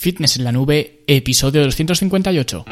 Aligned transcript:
Fitness 0.00 0.38
en 0.38 0.44
la 0.44 0.52
nube, 0.52 1.02
episodio 1.06 1.62
258. 1.62 2.64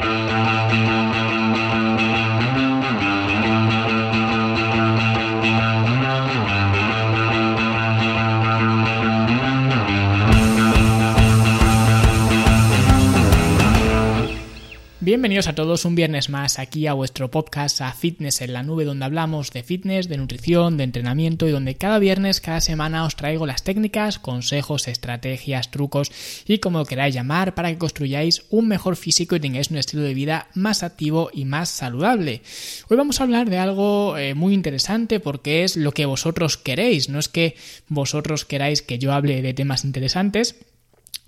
Bienvenidos 15.09 15.47
a 15.47 15.55
todos 15.55 15.85
un 15.85 15.95
viernes 15.95 16.29
más 16.29 16.59
aquí 16.59 16.85
a 16.85 16.93
vuestro 16.93 17.31
podcast 17.31 17.81
a 17.81 17.91
Fitness 17.93 18.41
en 18.41 18.53
la 18.53 18.61
Nube 18.61 18.85
donde 18.85 19.05
hablamos 19.05 19.49
de 19.49 19.63
fitness, 19.63 20.07
de 20.07 20.17
nutrición, 20.17 20.77
de 20.77 20.83
entrenamiento 20.83 21.47
y 21.47 21.51
donde 21.51 21.73
cada 21.73 21.97
viernes, 21.97 22.39
cada 22.39 22.61
semana 22.61 23.03
os 23.05 23.15
traigo 23.15 23.47
las 23.47 23.63
técnicas, 23.63 24.19
consejos, 24.19 24.87
estrategias, 24.87 25.71
trucos 25.71 26.11
y 26.45 26.59
como 26.59 26.85
queráis 26.85 27.15
llamar 27.15 27.55
para 27.55 27.71
que 27.71 27.79
construyáis 27.79 28.43
un 28.51 28.67
mejor 28.67 28.97
físico 28.97 29.35
y 29.35 29.39
tengáis 29.39 29.71
un 29.71 29.77
estilo 29.77 30.03
de 30.03 30.13
vida 30.13 30.47
más 30.53 30.83
activo 30.83 31.31
y 31.33 31.45
más 31.45 31.69
saludable. 31.69 32.43
Hoy 32.87 32.95
vamos 32.95 33.19
a 33.19 33.23
hablar 33.23 33.49
de 33.49 33.57
algo 33.57 34.15
eh, 34.15 34.35
muy 34.35 34.53
interesante 34.53 35.19
porque 35.19 35.63
es 35.63 35.75
lo 35.75 35.91
que 35.91 36.05
vosotros 36.05 36.57
queréis, 36.57 37.09
no 37.09 37.17
es 37.17 37.29
que 37.29 37.55
vosotros 37.87 38.45
queráis 38.45 38.83
que 38.83 38.99
yo 38.99 39.11
hable 39.11 39.41
de 39.41 39.55
temas 39.55 39.85
interesantes, 39.85 40.55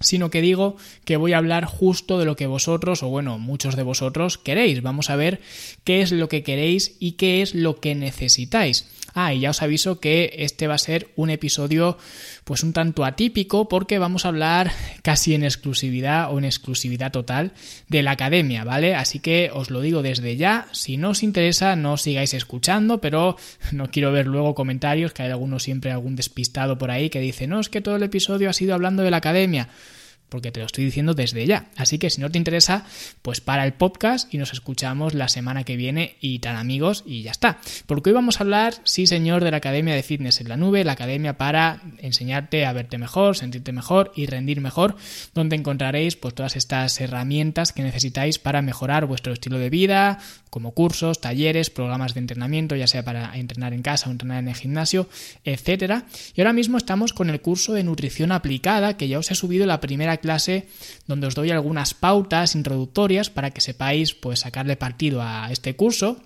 sino 0.01 0.29
que 0.29 0.41
digo 0.41 0.77
que 1.05 1.17
voy 1.17 1.33
a 1.33 1.37
hablar 1.37 1.65
justo 1.65 2.19
de 2.19 2.25
lo 2.25 2.35
que 2.35 2.47
vosotros, 2.47 3.03
o 3.03 3.09
bueno, 3.09 3.39
muchos 3.39 3.75
de 3.75 3.83
vosotros 3.83 4.37
queréis. 4.37 4.81
Vamos 4.81 5.09
a 5.09 5.15
ver 5.15 5.41
qué 5.83 6.01
es 6.01 6.11
lo 6.11 6.29
que 6.29 6.43
queréis 6.43 6.95
y 6.99 7.13
qué 7.13 7.41
es 7.41 7.55
lo 7.55 7.79
que 7.79 7.95
necesitáis. 7.95 8.87
Ah, 9.13 9.33
y 9.33 9.41
ya 9.41 9.49
os 9.49 9.61
aviso 9.61 9.99
que 9.99 10.33
este 10.37 10.67
va 10.67 10.75
a 10.75 10.77
ser 10.77 11.09
un 11.15 11.29
episodio 11.29 11.97
pues 12.45 12.63
un 12.63 12.73
tanto 12.73 13.03
atípico 13.03 13.67
porque 13.67 13.99
vamos 13.99 14.25
a 14.25 14.29
hablar 14.29 14.71
casi 15.03 15.33
en 15.33 15.43
exclusividad 15.43 16.33
o 16.33 16.37
en 16.37 16.45
exclusividad 16.45 17.11
total 17.11 17.51
de 17.89 18.03
la 18.03 18.11
academia, 18.11 18.63
¿vale? 18.63 18.95
Así 18.95 19.19
que 19.19 19.51
os 19.53 19.69
lo 19.69 19.81
digo 19.81 20.01
desde 20.01 20.37
ya, 20.37 20.67
si 20.71 20.97
no 20.97 21.09
os 21.09 21.23
interesa 21.23 21.75
no 21.75 21.97
sigáis 21.97 22.33
escuchando, 22.33 23.01
pero 23.01 23.35
no 23.71 23.91
quiero 23.91 24.11
ver 24.11 24.27
luego 24.27 24.55
comentarios, 24.55 25.13
que 25.13 25.23
hay 25.23 25.31
algunos 25.31 25.63
siempre 25.63 25.91
algún 25.91 26.15
despistado 26.15 26.77
por 26.77 26.91
ahí 26.91 27.09
que 27.09 27.19
dice, 27.19 27.47
no, 27.47 27.59
es 27.59 27.69
que 27.69 27.81
todo 27.81 27.97
el 27.97 28.03
episodio 28.03 28.49
ha 28.49 28.53
sido 28.53 28.73
hablando 28.73 29.03
de 29.03 29.11
la 29.11 29.17
academia 29.17 29.69
porque 30.31 30.51
te 30.51 30.61
lo 30.61 30.65
estoy 30.65 30.85
diciendo 30.85 31.13
desde 31.13 31.45
ya. 31.45 31.65
Así 31.75 31.99
que 31.99 32.09
si 32.09 32.21
no 32.21 32.31
te 32.31 32.37
interesa, 32.37 32.85
pues 33.21 33.41
para 33.41 33.65
el 33.65 33.73
podcast 33.73 34.33
y 34.33 34.37
nos 34.37 34.53
escuchamos 34.53 35.13
la 35.13 35.27
semana 35.27 35.65
que 35.65 35.75
viene 35.75 36.15
y 36.21 36.39
tan 36.39 36.55
amigos 36.55 37.03
y 37.05 37.21
ya 37.21 37.31
está. 37.31 37.59
Porque 37.85 38.09
hoy 38.09 38.13
vamos 38.13 38.39
a 38.39 38.45
hablar, 38.45 38.75
sí 38.85 39.07
señor, 39.07 39.43
de 39.43 39.51
la 39.51 39.57
Academia 39.57 39.93
de 39.93 40.03
Fitness 40.03 40.39
en 40.39 40.47
la 40.47 40.55
Nube, 40.55 40.85
la 40.85 40.93
academia 40.93 41.37
para 41.37 41.81
enseñarte 41.97 42.65
a 42.65 42.71
verte 42.71 42.97
mejor, 42.97 43.35
sentirte 43.35 43.73
mejor 43.73 44.13
y 44.15 44.25
rendir 44.25 44.61
mejor, 44.61 44.95
donde 45.35 45.57
encontraréis 45.57 46.15
pues 46.15 46.33
todas 46.33 46.55
estas 46.55 47.01
herramientas 47.01 47.73
que 47.73 47.83
necesitáis 47.83 48.39
para 48.39 48.61
mejorar 48.61 49.07
vuestro 49.07 49.33
estilo 49.33 49.59
de 49.59 49.69
vida, 49.69 50.19
como 50.49 50.71
cursos, 50.71 51.19
talleres, 51.19 51.69
programas 51.69 52.13
de 52.13 52.21
entrenamiento, 52.21 52.75
ya 52.75 52.87
sea 52.87 53.03
para 53.03 53.35
entrenar 53.37 53.73
en 53.73 53.81
casa 53.81 54.09
o 54.09 54.11
entrenar 54.11 54.39
en 54.39 54.49
el 54.49 54.55
gimnasio, 54.55 55.09
etcétera. 55.43 56.05
Y 56.35 56.41
ahora 56.41 56.53
mismo 56.53 56.77
estamos 56.77 57.13
con 57.13 57.29
el 57.29 57.41
curso 57.41 57.73
de 57.73 57.83
nutrición 57.83 58.31
aplicada 58.31 58.95
que 58.97 59.07
ya 59.07 59.19
os 59.19 59.31
he 59.31 59.35
subido 59.35 59.65
la 59.65 59.81
primera 59.81 60.20
clase 60.21 60.67
donde 61.07 61.27
os 61.27 61.35
doy 61.35 61.51
algunas 61.51 61.93
pautas 61.93 62.55
introductorias 62.55 63.29
para 63.29 63.51
que 63.51 63.59
sepáis 63.59 64.13
pues 64.13 64.41
sacarle 64.41 64.77
partido 64.77 65.21
a 65.21 65.51
este 65.51 65.75
curso 65.75 66.21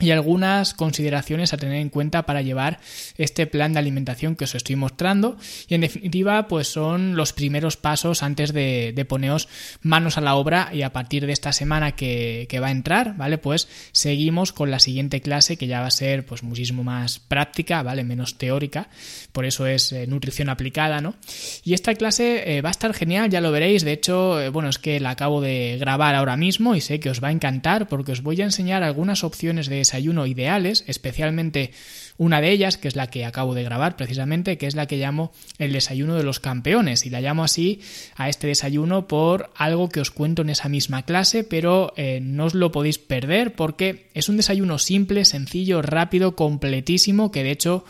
y 0.00 0.10
algunas 0.10 0.74
consideraciones 0.74 1.52
a 1.52 1.56
tener 1.56 1.76
en 1.76 1.88
cuenta 1.88 2.26
para 2.26 2.42
llevar 2.42 2.80
este 3.16 3.46
plan 3.46 3.72
de 3.72 3.78
alimentación 3.78 4.34
que 4.34 4.44
os 4.44 4.54
estoy 4.54 4.76
mostrando. 4.76 5.36
Y 5.68 5.74
en 5.74 5.82
definitiva 5.82 6.48
pues 6.48 6.68
son 6.68 7.16
los 7.16 7.32
primeros 7.32 7.76
pasos 7.76 8.22
antes 8.22 8.52
de, 8.52 9.06
poneros 9.08 9.48
manos 9.82 10.18
a 10.18 10.20
la 10.20 10.34
obra 10.34 10.70
y 10.72 10.82
a 10.82 10.92
partir 10.92 11.26
de 11.26 11.32
esta 11.32 11.52
semana 11.52 11.92
que, 11.92 12.48
va 12.54 12.68
a 12.68 12.70
entrar 12.70 13.16
vale 13.16 13.36
pues 13.36 13.68
seguimos 13.92 14.52
con 14.52 14.70
la 14.70 14.78
siguiente 14.78 15.20
clase 15.20 15.56
que 15.56 15.66
ya 15.66 15.80
va 15.80 15.88
a 15.88 15.90
ser 15.90 16.24
pues 16.24 16.42
muchísimo 16.42 16.84
más 16.84 17.18
práctica 17.18 17.82
vale 17.82 18.04
menos 18.04 18.38
teórica. 18.38 18.88
Por 19.32 19.44
eso 19.44 19.66
es 19.66 19.92
eh, 19.92 20.06
nutrición 20.06 20.48
aplicada 20.48 21.00
no 21.00 21.14
y 21.62 21.74
esta 21.74 21.94
clase 21.94 22.56
eh, 22.56 22.62
va 22.62 22.70
a 22.70 22.72
estar 22.72 22.94
genial 22.94 23.30
ya 23.30 23.40
lo 23.40 23.52
veréis. 23.52 23.84
De 23.84 23.92
hecho 23.92 24.40
eh, 24.40 24.48
bueno 24.48 24.70
es 24.70 24.78
que 24.78 24.98
la 25.00 25.10
acabo 25.10 25.40
de 25.40 25.76
grabar 25.78 26.14
ahora 26.14 26.36
mismo 26.36 26.74
y 26.74 26.80
sé 26.80 27.00
que 27.00 27.10
os 27.10 27.22
va 27.22 27.28
a 27.28 27.32
encantar 27.32 27.88
porque 27.88 28.12
os 28.12 28.22
voy 28.22 28.40
a 28.40 28.44
enseñar 28.44 28.82
algunas 28.82 29.24
opciones 29.24 29.68
de 29.68 29.83
desayuno 29.84 30.26
ideales, 30.26 30.84
especialmente 30.86 31.70
una 32.16 32.40
de 32.40 32.50
ellas, 32.50 32.76
que 32.78 32.88
es 32.88 32.96
la 32.96 33.08
que 33.08 33.24
acabo 33.24 33.54
de 33.54 33.64
grabar 33.64 33.96
precisamente, 33.96 34.56
que 34.56 34.66
es 34.66 34.74
la 34.74 34.86
que 34.86 34.96
llamo 34.96 35.32
el 35.58 35.72
desayuno 35.72 36.14
de 36.14 36.22
los 36.22 36.40
campeones. 36.40 37.06
Y 37.06 37.10
la 37.10 37.20
llamo 37.20 37.44
así 37.44 37.80
a 38.16 38.28
este 38.28 38.46
desayuno 38.46 39.08
por 39.08 39.50
algo 39.56 39.88
que 39.88 40.00
os 40.00 40.10
cuento 40.10 40.42
en 40.42 40.50
esa 40.50 40.68
misma 40.68 41.02
clase, 41.02 41.44
pero 41.44 41.92
eh, 41.96 42.20
no 42.22 42.46
os 42.46 42.54
lo 42.54 42.70
podéis 42.72 42.98
perder 42.98 43.54
porque 43.54 44.10
es 44.14 44.28
un 44.28 44.36
desayuno 44.36 44.78
simple, 44.78 45.24
sencillo, 45.24 45.82
rápido, 45.82 46.36
completísimo, 46.36 47.30
que 47.30 47.42
de 47.42 47.50
hecho 47.50 47.84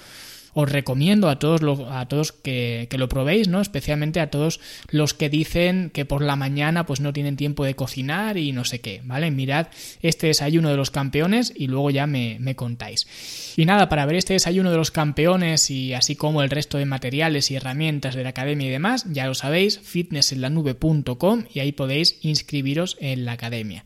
os 0.55 0.71
recomiendo 0.71 1.29
a 1.29 1.39
todos, 1.39 1.61
a 1.91 2.07
todos 2.07 2.33
que, 2.33 2.89
lo 2.97 3.09
probéis, 3.09 3.49
¿no? 3.49 3.61
Especialmente 3.61 4.21
a 4.21 4.31
todos 4.31 4.61
los 4.89 5.15
que 5.15 5.29
dicen 5.29 5.91
que 5.93 6.05
por 6.05 6.23
la 6.23 6.37
mañana 6.37 6.87
pues 6.87 7.01
no 7.01 7.13
tienen 7.13 7.37
tiempo 7.37 7.65
de 7.65 7.75
cocinar 7.75 8.39
y 8.39 8.53
no 8.53 8.65
sé 8.65 8.81
qué, 8.81 9.01
¿vale? 9.05 9.31
Mirad 9.31 9.67
este 10.01 10.29
desayuno 10.29 10.71
de 10.71 10.77
los 10.77 10.91
campeones 10.91 11.53
y 11.55 11.67
luego 11.67 11.91
ya 11.91 12.07
me, 12.07 12.39
me 12.41 12.55
contáis. 12.55 13.07
Y 13.57 13.67
nada, 13.67 13.89
para 13.89 14.07
ver 14.07 14.17
este 14.17 14.35
desayuno 14.35 14.71
de 14.71 14.77
los 14.77 14.91
campeones 14.91 15.71
y 15.71 15.93
así 15.93 16.17
como 16.17 16.43
el 16.43 16.51
resto 16.51 16.79
de 16.79 16.87
materiales 16.87 17.51
y 17.51 17.57
herramientas 17.57 18.15
de 18.15 18.23
la 18.23 18.31
academia 18.31 18.69
y 18.69 18.71
demás, 18.71 19.07
ya 19.11 19.27
lo 19.27 19.35
sabéis, 19.35 19.81
fitnessenlanube.com 19.81 21.45
y 21.53 21.61
ahí 21.61 21.73
podéis 21.73 22.19
inscribiros 22.23 22.97
en 23.01 23.25
la 23.25 23.33
academia. 23.33 23.85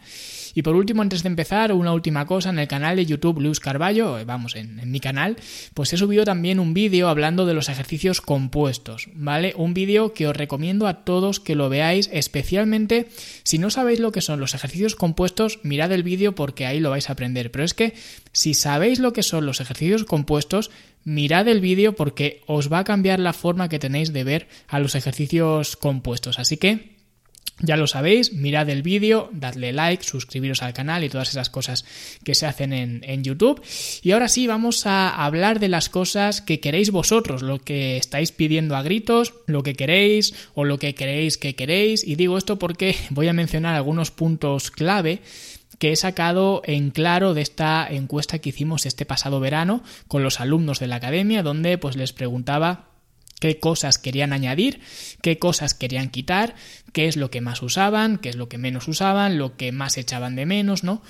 Y 0.59 0.63
por 0.63 0.75
último, 0.75 1.03
antes 1.03 1.23
de 1.23 1.29
empezar, 1.29 1.73
una 1.73 1.93
última 1.93 2.27
cosa, 2.27 2.51
en 2.51 2.59
el 2.59 2.67
canal 2.67 2.97
de 2.97 3.07
YouTube 3.07 3.39
Luz 3.39 3.61
Carballo, 3.61 4.19
eh, 4.19 4.25
vamos, 4.25 4.57
en, 4.57 4.81
en 4.81 4.91
mi 4.91 4.99
canal, 4.99 5.37
pues 5.73 5.93
he 5.93 5.97
subido 5.97 6.25
también 6.25 6.59
un 6.59 6.75
vídeo 6.75 7.09
hablando 7.09 7.47
de 7.47 7.55
los 7.55 7.69
ejercicios 7.69 8.21
compuestos, 8.21 9.09
¿vale? 9.15 9.55
Un 9.57 9.73
vídeo 9.73 10.15
que 10.15 10.27
os 10.27 10.37
recomiendo 10.37 10.89
a 10.89 11.05
todos 11.05 11.39
que 11.39 11.55
lo 11.55 11.69
veáis, 11.69 12.11
especialmente 12.13 13.07
si 13.45 13.59
no 13.59 13.71
sabéis 13.71 14.01
lo 14.01 14.11
que 14.11 14.21
son 14.21 14.41
los 14.41 14.53
ejercicios 14.53 14.97
compuestos, 14.97 15.61
mirad 15.63 15.93
el 15.93 16.03
vídeo 16.03 16.35
porque 16.35 16.67
ahí 16.67 16.81
lo 16.81 16.91
vais 16.91 17.09
a 17.09 17.13
aprender. 17.13 17.53
Pero 17.53 17.63
es 17.63 17.73
que 17.73 17.95
si 18.33 18.53
sabéis 18.53 18.99
lo 18.99 19.13
que 19.13 19.23
son 19.23 19.47
los 19.47 19.61
ejercicios 19.61 20.03
compuestos, 20.03 20.73
mirad 21.05 21.47
el 21.47 21.61
vídeo 21.61 21.95
porque 21.95 22.43
os 22.49 22.69
va 22.73 22.81
a 22.81 22.85
cambiar 22.85 23.21
la 23.21 23.33
forma 23.33 23.69
que 23.69 23.79
tenéis 23.79 24.13
de 24.13 24.25
ver 24.25 24.49
a 24.67 24.81
los 24.81 24.97
ejercicios 24.97 25.77
compuestos. 25.77 26.41
Así 26.41 26.57
que 26.57 26.98
ya 27.61 27.77
lo 27.77 27.87
sabéis, 27.87 28.33
mirad 28.33 28.69
el 28.69 28.83
vídeo, 28.83 29.31
dadle 29.33 29.73
like, 29.73 30.05
suscribiros 30.05 30.63
al 30.63 30.75
canal 30.75 31.03
y 31.03 31.09
todas 31.09 31.31
esas 31.31 31.51
cosas 31.51 31.85
que 32.23 32.35
se 32.35 32.47
hacen 32.47 32.73
en, 32.73 33.01
en, 33.05 33.25
YouTube. 33.25 33.61
Y 34.03 34.13
ahora 34.13 34.29
sí, 34.29 34.47
vamos 34.47 34.87
a 34.87 35.09
hablar 35.09 35.59
de 35.59 35.69
las 35.69 35.89
cosas 35.89 36.41
que 36.41 36.61
queréis 36.61 36.91
vosotros, 36.91 37.43
lo 37.43 37.59
que 37.59 37.97
estáis 37.97 38.31
pidiendo 38.31 38.77
a 38.77 38.83
gritos, 38.83 39.35
lo 39.47 39.63
que 39.63 39.75
queréis 39.75 40.35
o 40.55 40.65
lo 40.65 40.79
que 40.79 40.95
queréis 40.95 41.37
que 41.37 41.55
queréis. 41.57 42.07
Y 42.07 42.15
digo 42.15 42.39
esto 42.39 42.59
porque 42.59 42.95
voy 43.11 43.29
a 43.29 43.33
mencionar 43.33 43.75
algunos 43.75 44.11
puntos 44.11 44.71
clave 44.71 45.21
que 45.79 45.93
he 45.93 45.97
sacado 45.97 46.63
en 46.65 46.91
claro 46.91 47.35
de 47.35 47.43
esta 47.43 47.87
encuesta 47.89 48.39
que 48.41 48.49
hicimos 48.49 48.85
este 48.85 49.07
pasado 49.07 49.41
verano 49.41 49.83
con 50.09 50.23
los 50.23 50.41
alumnos 50.41 50.81
de 50.81 50.89
la 50.89 50.97
academia, 50.97 51.43
donde 51.43 51.79
pues 51.79 51.97
les 51.97 52.13
preguntaba 52.13 52.88
qué 53.41 53.59
cosas 53.59 53.99
querían 53.99 54.33
añadir, 54.33 54.81
qué 55.23 55.39
cosas 55.39 55.75
querían 55.75 56.11
quitar, 56.11 56.55
qué 56.93 57.07
es 57.07 57.17
lo 57.17 57.31
que 57.31 57.41
más 57.41 57.63
usaban, 57.63 58.19
qué 58.19 58.29
es 58.31 58.37
lo 58.37 58.49
que 58.49 58.59
menos 58.59 58.89
usaban, 58.89 59.39
lo 59.39 59.57
que 59.57 59.73
más 59.73 59.99
echaban 59.99 60.37
de 60.37 60.47
menos, 60.47 60.85
¿no? 60.85 61.03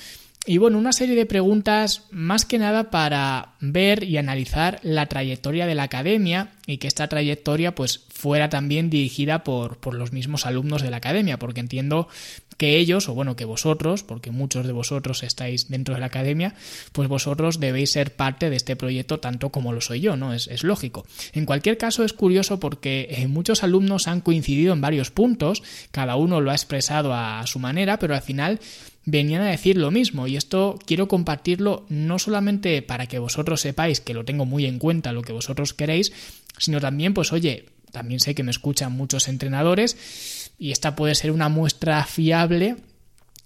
Y 0.47 0.57
bueno, 0.57 0.79
una 0.79 0.93
serie 0.93 1.15
de 1.15 1.27
preguntas 1.27 2.05
más 2.11 2.47
que 2.47 2.59
nada 2.59 2.91
para 2.91 3.53
ver 3.61 4.05
y 4.05 4.17
analizar 4.17 4.81
la 4.83 5.05
trayectoria 5.05 5.67
de 5.67 5.75
la 5.75 5.83
academia 5.83 6.53
y 6.67 6.79
que 6.79 6.87
esta 6.89 7.07
trayectoria 7.07 7.75
pues 7.75 8.07
fuera 8.09 8.49
también 8.49 8.89
dirigida 8.89 9.45
por, 9.45 9.77
por 9.77 9.95
los 9.95 10.13
mismos 10.13 10.47
alumnos 10.47 10.81
de 10.81 10.91
la 10.91 10.99
academia, 10.99 11.39
porque 11.39 11.61
entiendo 11.61 12.09
que 12.59 12.77
ellos, 12.77 13.09
o 13.09 13.15
bueno, 13.15 13.37
que 13.37 13.45
vosotros, 13.45 14.03
porque 14.03 14.33
muchos 14.33 14.67
de 14.67 14.73
vosotros 14.73 15.23
estáis 15.23 15.69
dentro 15.69 15.95
de 15.95 16.01
la 16.01 16.07
academia, 16.07 16.55
pues 16.93 17.09
vosotros 17.09 17.61
debéis 17.61 17.93
ser 17.93 18.15
parte 18.15 18.51
de 18.51 18.57
este 18.57 18.77
proyecto 18.77 19.21
tanto 19.21 19.51
como 19.51 19.73
lo 19.73 19.81
soy 19.81 20.01
yo, 20.01 20.17
¿no? 20.17 20.35
Es, 20.35 20.65
lógico. 20.65 21.07
En 21.33 21.47
cualquier 21.47 21.79
caso 21.79 22.05
es 22.05 22.13
curioso 22.13 22.59
porque 22.59 23.09
eh, 23.11 23.29
muchos 23.29 23.63
alumnos 23.63 24.09
han 24.09 24.21
coincidido 24.21 24.75
en 24.75 24.81
varios 24.81 25.13
puntos, 25.13 25.63
cada 25.93 26.17
uno 26.17 26.41
lo 26.41 26.51
ha 26.51 26.55
expresado 26.55 27.15
a 27.15 27.47
su 27.47 27.61
manera, 27.61 28.01
pero 28.01 28.15
al 28.15 28.23
final 28.23 28.59
venían 29.05 29.43
a 29.43 29.51
decir 29.51 29.77
lo 29.77 29.93
mismo 29.93 30.27
y 30.27 30.37
esto 30.37 30.79
quiero 30.85 31.07
compartirlo 31.07 31.87
no 31.89 32.19
solamente 32.19 32.83
para 32.83 33.07
que 33.07 33.21
vosotros 33.21 33.61
sepáis 33.61 34.01
que 34.01 34.15
lo 34.15 34.25
tengo 34.25 34.45
muy 34.45 34.67
en 34.67 34.79
cuenta 34.79 35.13
lo 35.13 35.23
que 35.23 35.33
vosotros 35.33 35.73
queréis, 35.73 36.13
sino 36.59 36.81
también 36.81 37.15
pues 37.15 37.33
oye, 37.33 37.67
también 37.93 38.21
sé 38.21 38.35
que 38.35 38.43
me 38.43 38.51
escuchan 38.51 38.93
muchos 38.93 39.29
entrenadores 39.29 40.48
y 40.59 40.73
esta 40.73 40.97
puede 40.97 41.15
ser 41.15 41.31
una 41.31 41.49
muestra 41.49 42.05
fiable 42.05 42.77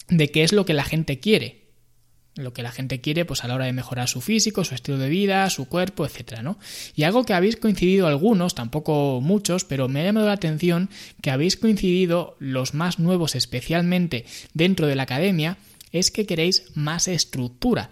de 0.09 0.31
qué 0.31 0.43
es 0.43 0.53
lo 0.53 0.65
que 0.65 0.75
la 0.75 0.85
gente 0.85 1.21
quiere. 1.21 1.63
lo 2.35 2.55
que 2.55 2.63
la 2.63 2.73
gente 2.73 3.03
quiere 3.03 3.27
pues 3.27 3.45
a 3.45 3.49
la 3.49 3.55
hora 3.55 3.67
de 3.67 3.75
mejorar 3.75 4.09
su 4.09 4.23
físico, 4.23 4.65
su 4.65 4.75
estilo 4.75 4.97
de 4.97 5.11
vida, 5.11 5.51
su 5.51 5.67
cuerpo, 5.67 6.07
etcétera, 6.07 6.43
¿no? 6.43 6.59
Y 6.97 7.03
algo 7.03 7.25
que 7.25 7.35
habéis 7.35 7.57
coincidido 7.57 8.07
algunos, 8.07 8.55
tampoco 8.55 9.21
muchos, 9.21 9.65
pero 9.65 9.87
me 9.87 10.01
ha 10.01 10.05
llamado 10.05 10.29
la 10.29 10.33
atención 10.33 10.89
que 11.21 11.31
habéis 11.31 11.59
coincidido 11.59 12.37
los 12.39 12.73
más 12.73 12.99
nuevos 12.99 13.35
especialmente 13.35 14.25
dentro 14.55 14.87
de 14.87 14.97
la 14.97 15.03
academia 15.03 15.59
es 15.93 16.11
que 16.11 16.25
queréis 16.25 16.65
más 16.75 17.07
estructura. 17.07 17.91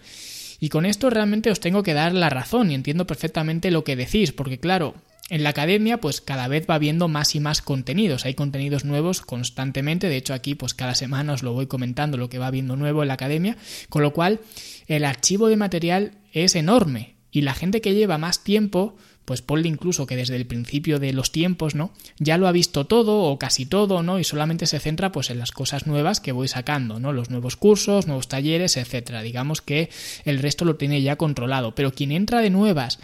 Y 0.58 0.70
con 0.70 0.87
esto 0.87 1.11
realmente 1.11 1.50
os 1.50 1.61
tengo 1.61 1.82
que 1.82 1.93
dar 1.93 2.14
la 2.14 2.31
razón 2.31 2.70
y 2.70 2.75
entiendo 2.75 3.06
perfectamente 3.06 3.70
lo 3.70 3.84
que 3.84 3.96
decís, 3.96 4.32
porque 4.32 4.58
claro, 4.58 4.94
en 5.31 5.44
la 5.44 5.50
academia, 5.50 5.99
pues 5.99 6.21
cada 6.21 6.49
vez 6.49 6.67
va 6.69 6.79
viendo 6.79 7.09
más 7.09 7.35
y 7.35 7.41
más 7.41 7.62
contenidos. 7.62 8.27
Hay 8.27 8.35
contenidos 8.35 8.85
nuevos 8.85 9.23
constantemente. 9.23 10.09
De 10.09 10.17
hecho, 10.17 10.35
aquí, 10.35 10.56
pues 10.56 10.75
cada 10.75 10.97
semana 10.97 11.32
os 11.32 11.44
lo 11.44 11.53
voy 11.53 11.67
comentando 11.67 12.19
lo 12.19 12.29
que 12.29 12.38
va 12.38 12.50
viendo 12.50 12.77
nuevo 12.77 13.03
en 13.03 13.09
la 13.09 13.15
academia. 13.15 13.56
Con 13.88 14.03
lo 14.03 14.12
cual, 14.12 14.41
el 14.88 15.05
archivo 15.05 15.49
de 15.49 15.56
material 15.56 16.19
es 16.32 16.56
enorme. 16.56 17.15
Y 17.31 17.43
la 17.43 17.55
gente 17.55 17.81
que 17.81 17.94
lleva 17.94 18.19
más 18.19 18.43
tiempo, 18.43 18.97
pues 19.25 19.41
ponle 19.41 19.69
incluso 19.69 20.05
que 20.05 20.17
desde 20.17 20.35
el 20.35 20.47
principio 20.49 20.99
de 20.99 21.12
los 21.12 21.31
tiempos, 21.31 21.77
¿no? 21.77 21.93
Ya 22.19 22.37
lo 22.37 22.49
ha 22.49 22.53
visto 22.53 22.87
todo 22.87 23.23
o 23.23 23.38
casi 23.38 23.67
todo, 23.67 24.03
¿no? 24.03 24.19
Y 24.19 24.25
solamente 24.25 24.67
se 24.67 24.81
centra 24.81 25.12
pues 25.12 25.31
en 25.31 25.38
las 25.38 25.53
cosas 25.53 25.87
nuevas 25.87 26.19
que 26.19 26.32
voy 26.32 26.49
sacando, 26.49 26.99
¿no? 26.99 27.12
Los 27.12 27.31
nuevos 27.31 27.55
cursos, 27.55 28.09
nuevos 28.09 28.27
talleres, 28.27 28.77
etcétera. 28.77 29.23
Digamos 29.23 29.62
que 29.62 29.91
el 30.25 30.41
resto 30.41 30.65
lo 30.65 30.75
tiene 30.75 31.03
ya 31.03 31.15
controlado. 31.15 31.77
Pero 31.77 31.93
quien 31.93 32.11
entra 32.11 32.41
de 32.41 32.50
nuevas 32.50 32.99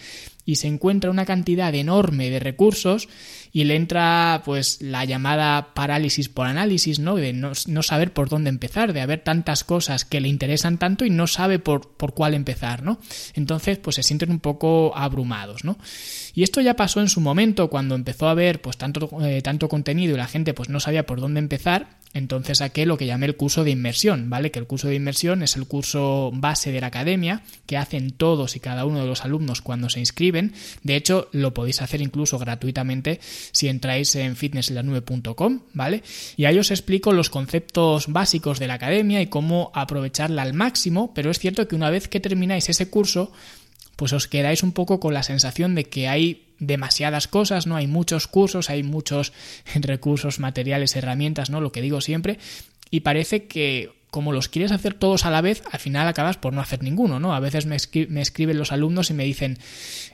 y 0.47 0.57
se 0.57 0.69
encuentra 0.69 1.11
una 1.11 1.27
cantidad 1.27 1.75
enorme 1.75 2.31
de 2.31 2.39
recursos 2.39 3.09
y 3.53 3.65
le 3.65 3.75
entra 3.75 4.43
pues 4.45 4.81
la 4.81 5.05
llamada 5.05 5.75
parálisis 5.75 6.29
por 6.29 6.47
análisis, 6.47 6.99
¿no? 6.99 7.17
De 7.17 7.33
no, 7.33 7.55
saber 7.83 8.13
por 8.13 8.29
dónde 8.29 8.49
empezar, 8.49 8.93
de 8.93 9.01
haber 9.01 9.25
tantas 9.25 9.65
cosas 9.65 10.05
que 10.05 10.21
le 10.21 10.29
interesan 10.29 10.79
tanto 10.79 11.05
y 11.05 11.11
no 11.11 11.27
sabe 11.27 11.59
por, 11.59 11.97
por 11.97 12.15
cuál 12.15 12.35
empezar, 12.35 12.83
¿no? 12.83 13.01
Entonces 13.35 13.79
pues 13.79 13.97
se 13.97 14.03
sienten 14.03 14.31
un 14.31 14.41
poco 14.41 14.93
abrumados, 14.97 15.65
¿no? 15.65 15.79
Y 16.35 16.45
esto 16.45 16.61
ya 16.61 16.77
pasó 16.77 17.01
en 17.01 17.09
su 17.09 17.21
momento 17.21 17.69
cuando 17.69 17.95
empezó 17.95 18.29
a 18.29 18.33
haber 18.33 18.61
pues 18.61 18.77
tanto, 18.77 19.09
eh, 19.23 19.43
tanto 19.43 19.69
contenido 19.69 20.15
y 20.15 20.19
la 20.19 20.29
gente 20.29 20.55
pues 20.55 20.69
no 20.69 20.79
sabía 20.79 21.07
por 21.07 21.21
dónde 21.21 21.41
empezar 21.41 21.99
entonces 22.17 22.59
saqué 22.59 22.87
lo 22.87 22.97
que 22.97 23.07
llamé 23.07 23.27
el 23.27 23.37
curso 23.37 23.63
de 23.63 23.71
inmersión, 23.71 24.31
¿vale? 24.31 24.51
Que 24.51 24.59
el 24.59 24.67
curso 24.67 24.89
de 24.89 24.95
inmersión 24.95 25.43
es 25.43 25.57
el 25.57 25.67
curso 25.67 26.31
base 26.33 26.73
de 26.73 26.81
la 26.81 26.87
academia 26.87 27.43
que 27.67 27.77
hacen 27.77 28.11
todos 28.11 28.57
y 28.57 28.61
cada 28.61 28.87
uno 28.87 29.01
de 29.01 29.07
los 29.07 29.25
alumnos 29.25 29.61
cuando 29.61 29.91
se 29.91 30.01
inscriben. 30.01 30.55
De 30.83 30.97
hecho, 30.97 31.29
lo 31.33 31.53
podéis 31.53 31.83
hacer 31.83 32.01
incluso 32.01 32.39
gratuitamente 32.39 33.21
si 33.53 33.69
entráis 33.69 34.15
en 34.17 34.35
fitnesslanube.com, 34.35 35.61
¿vale? 35.75 36.03
Y 36.37 36.47
ahí 36.47 36.59
os 36.59 36.71
explico 36.71 37.13
los 37.13 37.29
conceptos 37.29 38.07
básicos 38.09 38.59
de 38.59 38.69
la 38.69 38.75
academia 38.75 39.21
y 39.21 39.27
cómo 39.27 39.71
aprovecharla 39.75 40.43
al 40.43 40.55
máximo, 40.55 41.13
pero 41.15 41.31
es 41.31 41.39
cierto 41.39 41.69
que 41.69 41.77
una 41.77 41.91
vez 41.91 42.09
que 42.09 42.21
termináis 42.21 42.69
ese 42.69 42.89
curso, 42.89 43.31
pues 43.97 44.13
os 44.13 44.29
quedáis 44.29 44.63
un 44.63 44.73
poco 44.73 45.01
con 45.01 45.15
la 45.15 45.23
sensación 45.23 45.75
de 45.75 45.85
que 45.85 46.09
hay 46.09 46.47
demasiadas 46.59 47.29
cosas, 47.29 47.67
¿no? 47.67 47.77
Hay 47.77 47.87
muchos 47.87 48.29
cursos, 48.29 48.71
hay 48.71 48.83
muchos 48.83 49.33
recursos, 49.75 50.39
materiales, 50.39 50.97
herramientas, 50.97 51.51
¿no? 51.51 51.61
Lo 51.61 51.73
que 51.73 51.83
digo 51.83 52.01
siempre. 52.01 52.39
Y 52.91 53.01
parece 53.01 53.47
que 53.47 53.91
como 54.17 54.33
los 54.33 54.49
quieres 54.49 54.73
hacer 54.73 54.95
todos 54.95 55.27
a 55.27 55.31
la 55.31 55.43
vez, 55.43 55.63
al 55.71 55.79
final 55.79 56.09
acabas 56.09 56.39
por 56.39 56.55
no 56.55 56.63
hacer 56.63 56.83
ninguno, 56.83 57.21
¿no? 57.21 57.35
A 57.35 57.39
veces 57.39 57.67
me, 57.67 57.77
escriben 57.77 58.57
los 58.57 58.73
alumnos 58.73 59.11
y 59.11 59.13
me 59.13 59.25
dicen 59.25 59.59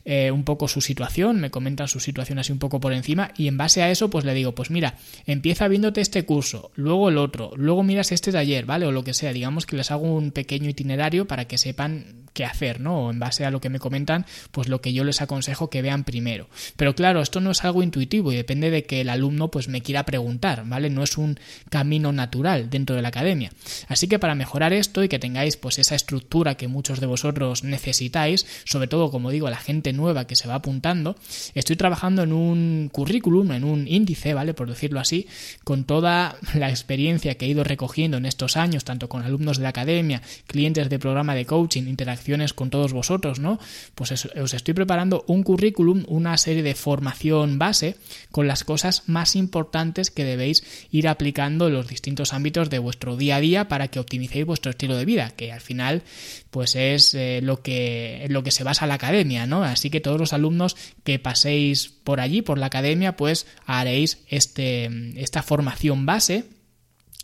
eh, 0.04 0.32
un 0.32 0.42
poco 0.42 0.66
su 0.66 0.80
situación, 0.80 1.40
me 1.40 1.52
comentan 1.52 1.86
su 1.86 2.00
situación 2.00 2.40
así 2.40 2.50
un 2.50 2.58
poco 2.58 2.80
por 2.80 2.92
encima, 2.92 3.30
y 3.36 3.46
en 3.46 3.56
base 3.56 3.80
a 3.80 3.92
eso, 3.92 4.10
pues 4.10 4.24
le 4.24 4.34
digo, 4.34 4.56
pues 4.56 4.72
mira, 4.72 4.96
empieza 5.24 5.68
viéndote 5.68 6.00
este 6.00 6.24
curso, 6.24 6.72
luego 6.74 7.10
el 7.10 7.16
otro, 7.16 7.52
luego 7.54 7.84
miras 7.84 8.10
este 8.10 8.32
taller, 8.32 8.66
¿vale? 8.66 8.86
O 8.86 8.90
lo 8.90 9.04
que 9.04 9.14
sea, 9.14 9.32
digamos 9.32 9.66
que 9.66 9.76
les 9.76 9.92
hago 9.92 10.12
un 10.12 10.32
pequeño 10.32 10.68
itinerario 10.68 11.28
para 11.28 11.44
que 11.44 11.56
sepan 11.56 12.22
qué 12.32 12.44
hacer, 12.44 12.80
¿no? 12.80 13.06
O 13.06 13.10
en 13.10 13.18
base 13.18 13.44
a 13.44 13.50
lo 13.50 13.60
que 13.60 13.68
me 13.68 13.78
comentan, 13.78 14.26
pues 14.50 14.68
lo 14.68 14.80
que 14.80 14.92
yo 14.92 15.04
les 15.04 15.20
aconsejo 15.22 15.70
que 15.70 15.82
vean 15.82 16.04
primero. 16.04 16.48
Pero 16.76 16.94
claro, 16.94 17.20
esto 17.20 17.40
no 17.40 17.50
es 17.50 17.64
algo 17.64 17.82
intuitivo 17.82 18.32
y 18.32 18.36
depende 18.36 18.70
de 18.70 18.84
que 18.84 19.00
el 19.00 19.08
alumno 19.08 19.50
pues 19.50 19.68
me 19.68 19.82
quiera 19.82 20.04
preguntar, 20.04 20.64
¿vale? 20.66 20.90
No 20.90 21.02
es 21.02 21.18
un 21.18 21.38
camino 21.68 22.12
natural 22.12 22.70
dentro 22.70 22.96
de 22.96 23.02
la 23.02 23.08
academia. 23.08 23.52
Así 23.92 24.08
que 24.08 24.18
para 24.18 24.34
mejorar 24.34 24.72
esto 24.72 25.04
y 25.04 25.08
que 25.08 25.20
tengáis 25.20 25.56
pues 25.56 25.78
esa 25.78 25.94
estructura 25.94 26.56
que 26.56 26.68
muchos 26.68 27.00
de 27.00 27.06
vosotros 27.06 27.62
necesitáis, 27.62 28.46
sobre 28.64 28.88
todo 28.88 29.10
como 29.10 29.30
digo, 29.30 29.48
la 29.48 29.56
gente 29.56 29.92
nueva 29.92 30.26
que 30.26 30.34
se 30.36 30.48
va 30.48 30.56
apuntando, 30.56 31.16
estoy 31.54 31.76
trabajando 31.76 32.22
en 32.22 32.32
un 32.32 32.90
currículum, 32.92 33.52
en 33.52 33.64
un 33.64 33.86
índice, 33.86 34.34
¿vale? 34.34 34.54
Por 34.54 34.68
decirlo 34.68 34.98
así, 34.98 35.28
con 35.62 35.84
toda 35.84 36.36
la 36.54 36.70
experiencia 36.70 37.36
que 37.36 37.46
he 37.46 37.48
ido 37.48 37.62
recogiendo 37.62 38.16
en 38.16 38.26
estos 38.26 38.56
años, 38.56 38.84
tanto 38.84 39.08
con 39.08 39.22
alumnos 39.22 39.58
de 39.58 39.62
la 39.62 39.68
academia, 39.68 40.22
clientes 40.46 40.88
de 40.88 40.98
programa 40.98 41.34
de 41.34 41.46
coaching, 41.46 41.84
interacción 41.84 42.32
con 42.54 42.70
todos 42.70 42.92
vosotros, 42.92 43.38
¿no? 43.38 43.58
Pues 43.94 44.12
os 44.12 44.54
estoy 44.54 44.74
preparando 44.74 45.24
un 45.26 45.42
currículum, 45.42 46.04
una 46.08 46.36
serie 46.38 46.62
de 46.62 46.74
formación 46.74 47.58
base 47.58 47.96
con 48.30 48.46
las 48.46 48.64
cosas 48.64 49.02
más 49.06 49.36
importantes 49.36 50.10
que 50.10 50.24
debéis 50.24 50.64
ir 50.90 51.08
aplicando 51.08 51.66
en 51.66 51.74
los 51.74 51.88
distintos 51.88 52.32
ámbitos 52.32 52.70
de 52.70 52.78
vuestro 52.78 53.16
día 53.16 53.36
a 53.36 53.40
día 53.40 53.68
para 53.72 53.88
que 53.88 53.98
optimicéis 53.98 54.44
vuestro 54.44 54.68
estilo 54.68 54.98
de 54.98 55.06
vida, 55.06 55.30
que 55.34 55.50
al 55.50 55.62
final 55.62 56.02
pues 56.50 56.76
es 56.76 57.14
eh, 57.14 57.40
lo 57.42 57.62
que 57.62 58.26
lo 58.28 58.42
que 58.42 58.50
se 58.50 58.64
basa 58.64 58.86
la 58.86 58.92
academia, 59.00 59.46
¿no? 59.46 59.64
Así 59.64 59.88
que 59.88 60.02
todos 60.02 60.20
los 60.20 60.34
alumnos 60.34 60.76
que 61.04 61.18
paséis 61.18 61.88
por 61.88 62.20
allí 62.20 62.42
por 62.42 62.58
la 62.58 62.66
academia, 62.66 63.16
pues 63.16 63.46
haréis 63.64 64.18
este 64.28 64.90
esta 65.16 65.42
formación 65.42 66.04
base 66.04 66.44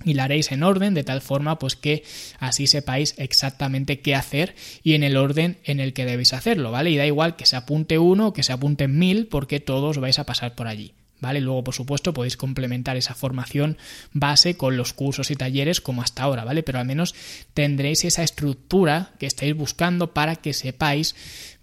y 0.06 0.14
la 0.14 0.24
haréis 0.24 0.50
en 0.50 0.62
orden 0.62 0.94
de 0.94 1.04
tal 1.04 1.20
forma 1.20 1.58
pues 1.58 1.76
que 1.76 2.02
así 2.38 2.66
sepáis 2.66 3.14
exactamente 3.18 4.00
qué 4.00 4.14
hacer 4.14 4.54
y 4.82 4.94
en 4.94 5.02
el 5.02 5.18
orden 5.18 5.58
en 5.64 5.80
el 5.80 5.92
que 5.92 6.06
debéis 6.06 6.32
hacerlo, 6.32 6.70
¿vale? 6.70 6.90
Y 6.90 6.96
da 6.96 7.04
igual 7.04 7.36
que 7.36 7.44
se 7.44 7.56
apunte 7.56 7.98
uno 7.98 8.28
o 8.28 8.32
que 8.32 8.42
se 8.42 8.54
apunten 8.54 8.98
mil 8.98 9.26
porque 9.26 9.60
todos 9.60 9.98
vais 9.98 10.18
a 10.18 10.24
pasar 10.24 10.54
por 10.54 10.66
allí. 10.66 10.94
¿Vale? 11.20 11.40
Luego, 11.40 11.64
por 11.64 11.74
supuesto, 11.74 12.14
podéis 12.14 12.36
complementar 12.36 12.96
esa 12.96 13.14
formación 13.14 13.76
base 14.12 14.56
con 14.56 14.76
los 14.76 14.92
cursos 14.92 15.30
y 15.30 15.36
talleres 15.36 15.80
como 15.80 16.02
hasta 16.02 16.22
ahora, 16.22 16.44
¿vale? 16.44 16.62
Pero 16.62 16.78
al 16.78 16.86
menos 16.86 17.14
tendréis 17.54 18.04
esa 18.04 18.22
estructura 18.22 19.10
que 19.18 19.26
estáis 19.26 19.56
buscando 19.56 20.12
para 20.12 20.36
que 20.36 20.52
sepáis 20.52 21.14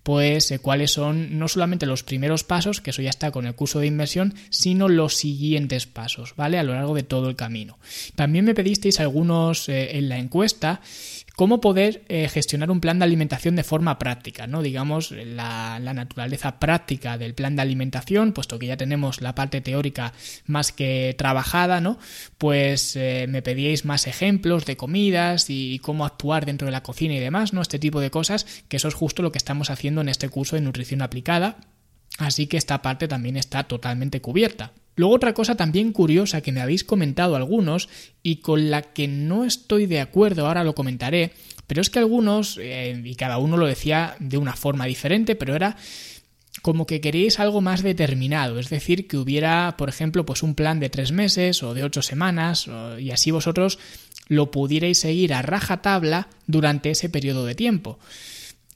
pues 0.05 0.51
eh, 0.51 0.59
cuáles 0.59 0.91
son 0.91 1.39
no 1.39 1.47
solamente 1.47 1.87
los 1.87 2.03
primeros 2.03 2.43
pasos, 2.43 2.79
que 2.79 2.91
eso 2.91 3.01
ya 3.01 3.09
está 3.09 3.31
con 3.31 3.47
el 3.47 3.55
curso 3.55 3.79
de 3.79 3.87
inversión, 3.87 4.35
sino 4.51 4.87
los 4.87 5.15
siguientes 5.15 5.87
pasos, 5.87 6.35
¿vale? 6.35 6.59
A 6.59 6.63
lo 6.63 6.75
largo 6.75 6.93
de 6.93 7.01
todo 7.01 7.27
el 7.27 7.35
camino. 7.35 7.79
También 8.13 8.45
me 8.45 8.53
pedisteis 8.53 8.99
algunos 8.99 9.67
eh, 9.67 9.97
en 9.97 10.07
la 10.07 10.19
encuesta 10.19 10.81
cómo 11.35 11.61
poder 11.61 12.03
eh, 12.07 12.29
gestionar 12.29 12.71
un 12.71 12.81
plan 12.81 12.99
de 12.99 13.05
alimentación 13.05 13.55
de 13.55 13.63
forma 13.63 13.99
práctica, 13.99 14.47
¿no? 14.47 14.61
Digamos, 14.61 15.11
la, 15.11 15.79
naturaleza 15.79 16.59
práctica 16.59 17.17
del 17.17 17.33
plan 17.33 17.55
de 17.55 17.61
alimentación, 17.61 18.33
puesto 18.33 18.59
que 18.59 18.67
ya 18.67 18.77
tenemos 18.77 19.21
la 19.21 19.35
parte 19.35 19.61
teórica 19.61 20.13
más 20.45 20.71
que 20.71 21.15
trabajada, 21.17 21.81
¿no? 21.81 21.99
Pues 22.37 22.95
eh, 22.95 23.27
me 23.29 23.41
pedíais 23.41 23.85
más 23.85 24.07
ejemplos 24.07 24.65
de 24.65 24.77
comidas 24.77 25.49
y 25.49 25.79
cómo 25.79 26.05
actuar 26.05 26.45
dentro 26.45 26.65
de 26.65 26.71
la 26.71 26.83
cocina 26.83 27.15
y 27.15 27.19
demás, 27.19 27.53
¿no? 27.53 27.61
Este 27.61 27.79
tipo 27.79 27.99
de 27.99 28.11
cosas, 28.11 28.45
que 28.67 28.77
eso 28.77 28.87
es 28.87 28.93
justo 28.93 29.21
lo 29.21 29.31
que 29.31 29.37
estamos 29.37 29.69
haciendo 29.69 30.01
en 30.01 30.09
este 30.09 30.29
curso 30.29 30.55
de 30.55 30.61
nutrición 30.61 31.01
aplicada. 31.01 31.57
Así 32.17 32.47
que 32.47 32.57
esta 32.57 32.81
parte 32.81 33.07
también 33.07 33.35
está 33.35 33.63
totalmente 33.63 34.21
cubierta. 34.21 34.71
Luego 34.95 35.15
otra 35.15 35.33
cosa 35.33 35.55
también 35.55 35.91
curiosa 35.91 36.41
que 36.41 36.51
me 36.51 36.61
habéis 36.61 36.83
comentado 36.83 37.35
algunos 37.35 37.89
y 38.23 38.37
con 38.37 38.69
la 38.71 38.81
que 38.81 39.07
no 39.07 39.43
estoy 39.43 39.85
de 39.85 39.99
acuerdo, 39.99 40.47
ahora 40.47 40.63
lo 40.63 40.75
comentaré, 40.75 41.33
pero 41.67 41.81
es 41.81 41.89
que 41.89 41.99
algunos, 41.99 42.57
eh, 42.61 43.01
y 43.03 43.15
cada 43.15 43.37
uno 43.37 43.57
lo 43.57 43.65
decía 43.65 44.15
de 44.19 44.37
una 44.37 44.55
forma 44.55 44.85
diferente, 44.85 45.35
pero 45.35 45.55
era 45.55 45.75
como 46.61 46.85
que 46.85 47.01
queréis 47.01 47.39
algo 47.39 47.61
más 47.61 47.83
determinado, 47.83 48.57
es 48.57 48.69
decir, 48.69 49.07
que 49.07 49.17
hubiera, 49.17 49.75
por 49.77 49.89
ejemplo, 49.89 50.25
pues 50.25 50.41
un 50.41 50.55
plan 50.55 50.79
de 50.79 50.89
tres 50.89 51.11
meses 51.11 51.61
o 51.61 51.73
de 51.73 51.83
ocho 51.83 52.01
semanas, 52.01 52.67
y 52.97 53.11
así 53.11 53.29
vosotros 53.29 53.77
lo 54.27 54.49
pudierais 54.49 54.99
seguir 54.99 55.33
a 55.33 55.41
rajatabla 55.41 56.27
durante 56.47 56.89
ese 56.89 57.09
periodo 57.09 57.45
de 57.45 57.55
tiempo. 57.55 57.99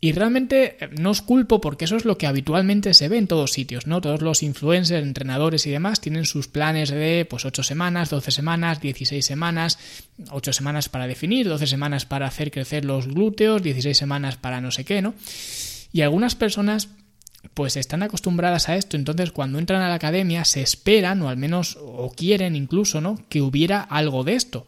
Y 0.02 0.14
realmente 0.14 0.78
eh, 0.80 0.90
no 0.98 1.12
os 1.12 1.22
culpo 1.22 1.60
porque 1.60 1.86
eso 1.86 1.98
es 1.98 2.06
lo 2.06 2.18
que 2.18 2.28
habitualmente 2.28 2.94
se 2.94 3.10
ve 3.10 3.18
en 3.18 3.28
todos 3.28 3.52
sitios, 3.52 3.86
¿no? 3.86 4.00
Todos 4.00 4.22
los 4.22 4.44
influencers, 4.44 5.06
entrenadores 5.06 5.68
y 5.68 5.72
demás 5.72 6.00
tienen 6.00 6.26
sus 6.26 6.48
planes 6.48 6.90
de 6.90 7.28
pues 7.30 7.46
8 7.46 7.64
semanas, 7.64 8.10
12 8.10 8.32
semanas, 8.32 8.80
16 8.80 9.26
semanas, 9.26 9.78
8 10.32 10.54
semanas 10.54 10.88
para 10.88 11.08
definir, 11.08 11.50
12 11.50 11.68
semanas 11.68 12.06
para 12.06 12.28
hacer 12.28 12.52
crecer 12.52 12.86
los 12.86 13.08
glúteos, 13.08 13.62
16 13.62 13.98
semanas 13.98 14.38
para 14.38 14.62
no 14.62 14.72
sé 14.72 14.86
qué, 14.86 15.02
¿no? 15.02 15.16
Y 15.92 16.02
algunas 16.02 16.36
personas 16.36 16.90
pues 17.54 17.78
están 17.78 18.04
acostumbradas 18.04 18.70
a 18.70 18.76
esto, 18.76 18.98
entonces 18.98 19.32
cuando 19.32 19.60
entran 19.60 19.82
a 19.82 19.90
la 19.90 19.96
academia 19.96 20.46
se 20.46 20.62
esperan 20.62 21.22
o 21.22 21.30
al 21.30 21.38
menos 21.38 21.78
o 21.82 22.12
quieren 22.16 22.56
incluso, 22.56 23.02
¿no? 23.02 23.18
que 23.30 23.42
hubiera 23.42 23.82
algo 23.82 24.24
de 24.24 24.36
esto. 24.36 24.68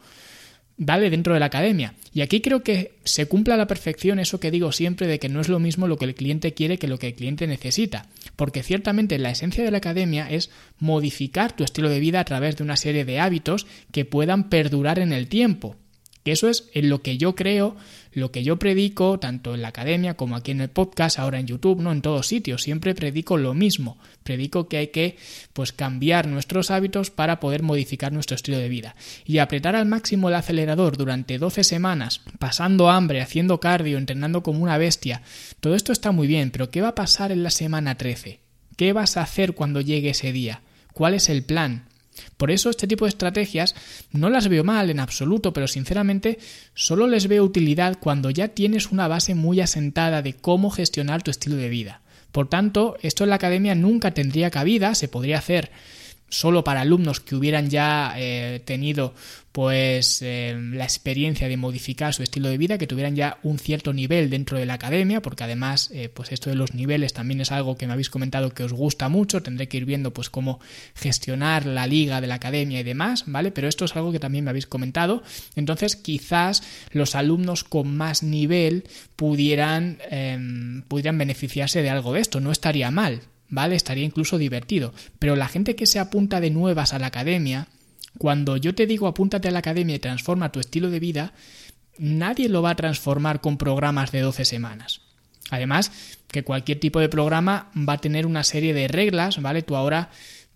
¿Vale? 0.83 1.11
Dentro 1.11 1.35
de 1.35 1.39
la 1.39 1.45
academia. 1.45 1.93
Y 2.11 2.21
aquí 2.21 2.41
creo 2.41 2.63
que 2.63 2.95
se 3.03 3.27
cumple 3.27 3.53
a 3.53 3.57
la 3.57 3.67
perfección 3.67 4.17
eso 4.17 4.39
que 4.39 4.49
digo 4.49 4.71
siempre 4.71 5.05
de 5.05 5.19
que 5.19 5.29
no 5.29 5.39
es 5.39 5.47
lo 5.47 5.59
mismo 5.59 5.87
lo 5.87 5.97
que 5.97 6.05
el 6.05 6.15
cliente 6.15 6.55
quiere 6.55 6.79
que 6.79 6.87
lo 6.87 6.97
que 6.97 7.07
el 7.07 7.13
cliente 7.13 7.45
necesita. 7.45 8.07
Porque 8.35 8.63
ciertamente 8.63 9.19
la 9.19 9.29
esencia 9.29 9.63
de 9.63 9.69
la 9.69 9.77
academia 9.77 10.27
es 10.29 10.49
modificar 10.79 11.55
tu 11.55 11.63
estilo 11.63 11.87
de 11.87 11.99
vida 11.99 12.19
a 12.19 12.25
través 12.25 12.57
de 12.57 12.63
una 12.63 12.77
serie 12.77 13.05
de 13.05 13.19
hábitos 13.19 13.67
que 13.91 14.05
puedan 14.05 14.49
perdurar 14.49 14.97
en 14.97 15.13
el 15.13 15.27
tiempo. 15.27 15.75
Que 16.23 16.31
eso 16.31 16.47
es 16.49 16.69
en 16.73 16.89
lo 16.89 17.01
que 17.01 17.17
yo 17.17 17.35
creo, 17.35 17.75
lo 18.13 18.31
que 18.31 18.43
yo 18.43 18.59
predico, 18.59 19.19
tanto 19.19 19.55
en 19.55 19.61
la 19.61 19.69
academia 19.69 20.15
como 20.15 20.35
aquí 20.35 20.51
en 20.51 20.61
el 20.61 20.69
podcast, 20.69 21.17
ahora 21.17 21.39
en 21.39 21.47
YouTube, 21.47 21.81
no 21.81 21.91
en 21.91 22.01
todos 22.01 22.27
sitios. 22.27 22.61
Siempre 22.61 22.93
predico 22.93 23.37
lo 23.37 23.53
mismo. 23.53 23.97
Predico 24.23 24.67
que 24.67 24.77
hay 24.77 24.87
que 24.87 25.17
pues 25.53 25.71
cambiar 25.71 26.27
nuestros 26.27 26.69
hábitos 26.71 27.09
para 27.09 27.39
poder 27.39 27.63
modificar 27.63 28.11
nuestro 28.11 28.35
estilo 28.35 28.57
de 28.57 28.69
vida. 28.69 28.95
Y 29.25 29.39
apretar 29.39 29.75
al 29.75 29.85
máximo 29.85 30.29
el 30.29 30.35
acelerador 30.35 30.97
durante 30.97 31.37
12 31.37 31.63
semanas, 31.63 32.21
pasando 32.37 32.89
hambre, 32.89 33.21
haciendo 33.21 33.59
cardio, 33.59 33.97
entrenando 33.97 34.43
como 34.43 34.61
una 34.61 34.77
bestia. 34.77 35.21
Todo 35.59 35.75
esto 35.75 35.91
está 35.91 36.11
muy 36.11 36.27
bien, 36.27 36.51
pero 36.51 36.69
¿qué 36.69 36.81
va 36.81 36.89
a 36.89 36.95
pasar 36.95 37.31
en 37.31 37.43
la 37.43 37.49
semana 37.49 37.95
13? 37.95 38.39
¿Qué 38.75 38.93
vas 38.93 39.17
a 39.17 39.21
hacer 39.21 39.53
cuando 39.53 39.81
llegue 39.81 40.09
ese 40.09 40.31
día? 40.31 40.61
¿Cuál 40.93 41.13
es 41.13 41.29
el 41.29 41.43
plan? 41.43 41.85
Por 42.37 42.51
eso 42.51 42.69
este 42.69 42.87
tipo 42.87 43.05
de 43.05 43.09
estrategias 43.09 43.75
no 44.11 44.29
las 44.29 44.47
veo 44.47 44.63
mal 44.63 44.89
en 44.89 44.99
absoluto, 44.99 45.53
pero 45.53 45.67
sinceramente 45.67 46.39
solo 46.73 47.07
les 47.07 47.27
veo 47.27 47.43
utilidad 47.43 47.97
cuando 47.99 48.29
ya 48.29 48.49
tienes 48.49 48.91
una 48.91 49.07
base 49.07 49.35
muy 49.35 49.61
asentada 49.61 50.21
de 50.21 50.33
cómo 50.33 50.69
gestionar 50.69 51.23
tu 51.23 51.31
estilo 51.31 51.55
de 51.55 51.69
vida. 51.69 52.01
Por 52.31 52.47
tanto, 52.47 52.97
esto 53.01 53.23
en 53.23 53.29
la 53.29 53.35
academia 53.35 53.75
nunca 53.75 54.13
tendría 54.13 54.51
cabida, 54.51 54.95
se 54.95 55.07
podría 55.07 55.37
hacer 55.37 55.71
solo 56.31 56.63
para 56.63 56.81
alumnos 56.81 57.19
que 57.19 57.35
hubieran 57.35 57.69
ya 57.69 58.13
eh, 58.17 58.61
tenido 58.65 59.13
pues 59.51 60.21
eh, 60.21 60.57
la 60.57 60.85
experiencia 60.85 61.49
de 61.49 61.57
modificar 61.57 62.13
su 62.13 62.23
estilo 62.23 62.47
de 62.47 62.57
vida, 62.57 62.77
que 62.77 62.87
tuvieran 62.87 63.17
ya 63.17 63.37
un 63.43 63.59
cierto 63.59 63.91
nivel 63.91 64.29
dentro 64.29 64.57
de 64.57 64.65
la 64.65 64.75
academia, 64.75 65.21
porque 65.21 65.43
además 65.43 65.91
eh, 65.93 66.07
pues 66.07 66.31
esto 66.31 66.49
de 66.49 66.55
los 66.55 66.73
niveles 66.73 67.11
también 67.11 67.41
es 67.41 67.51
algo 67.51 67.75
que 67.75 67.85
me 67.85 67.93
habéis 67.93 68.09
comentado 68.09 68.53
que 68.53 68.63
os 68.63 68.71
gusta 68.71 69.09
mucho, 69.09 69.43
tendré 69.43 69.67
que 69.67 69.77
ir 69.77 69.85
viendo 69.85 70.13
pues 70.13 70.29
cómo 70.29 70.61
gestionar 70.95 71.65
la 71.65 71.85
liga 71.85 72.21
de 72.21 72.27
la 72.27 72.35
academia 72.35 72.79
y 72.79 72.83
demás, 72.83 73.25
¿vale? 73.27 73.51
Pero 73.51 73.67
esto 73.67 73.83
es 73.83 73.95
algo 73.97 74.13
que 74.13 74.19
también 74.19 74.45
me 74.45 74.51
habéis 74.51 74.67
comentado, 74.67 75.21
entonces 75.55 75.97
quizás 75.97 76.63
los 76.91 77.15
alumnos 77.15 77.65
con 77.65 77.95
más 77.95 78.23
nivel 78.23 78.85
pudieran, 79.17 79.97
em, 80.09 80.81
pudieran 80.83 81.17
beneficiarse 81.17 81.81
de 81.81 81.89
algo 81.89 82.13
de 82.13 82.21
esto, 82.21 82.39
no 82.39 82.53
estaría 82.53 82.89
mal, 82.89 83.21
¿vale? 83.51 83.75
Estaría 83.75 84.03
incluso 84.03 84.39
divertido. 84.39 84.93
Pero 85.19 85.35
la 85.35 85.47
gente 85.47 85.75
que 85.75 85.85
se 85.85 85.99
apunta 85.99 86.39
de 86.39 86.49
nuevas 86.49 86.93
a 86.93 86.99
la 86.99 87.07
academia, 87.07 87.67
cuando 88.17 88.57
yo 88.57 88.73
te 88.73 88.87
digo 88.87 89.07
apúntate 89.07 89.49
a 89.49 89.51
la 89.51 89.59
academia 89.59 89.95
y 89.95 89.99
transforma 89.99 90.51
tu 90.51 90.59
estilo 90.59 90.89
de 90.89 90.99
vida, 90.99 91.33
nadie 91.99 92.49
lo 92.49 92.63
va 92.63 92.71
a 92.71 92.75
transformar 92.75 93.41
con 93.41 93.57
programas 93.57 94.11
de 94.11 94.21
12 94.21 94.45
semanas. 94.45 95.01
Además, 95.51 95.91
que 96.29 96.43
cualquier 96.43 96.79
tipo 96.79 96.99
de 96.99 97.09
programa 97.09 97.71
va 97.77 97.93
a 97.93 98.01
tener 98.01 98.25
una 98.25 98.43
serie 98.43 98.73
de 98.73 98.87
reglas, 98.87 99.41
¿vale? 99.41 99.61
Tú 99.61 99.75
ahora 99.75 100.09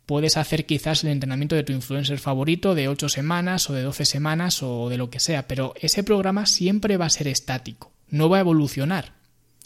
puedes 0.05 0.37
hacer 0.37 0.65
quizás 0.65 1.03
el 1.03 1.09
entrenamiento 1.09 1.55
de 1.55 1.63
tu 1.63 1.73
influencer 1.73 2.17
favorito 2.17 2.75
de 2.75 2.87
8 2.87 3.09
semanas 3.09 3.69
o 3.69 3.73
de 3.73 3.81
12 3.81 4.05
semanas 4.05 4.63
o 4.63 4.87
de 4.89 4.97
lo 4.97 5.09
que 5.09 5.19
sea, 5.19 5.47
pero 5.47 5.73
ese 5.81 6.03
programa 6.03 6.45
siempre 6.45 6.95
va 6.95 7.07
a 7.07 7.09
ser 7.09 7.27
estático, 7.27 7.91
no 8.09 8.29
va 8.29 8.37
a 8.37 8.41
evolucionar. 8.41 9.13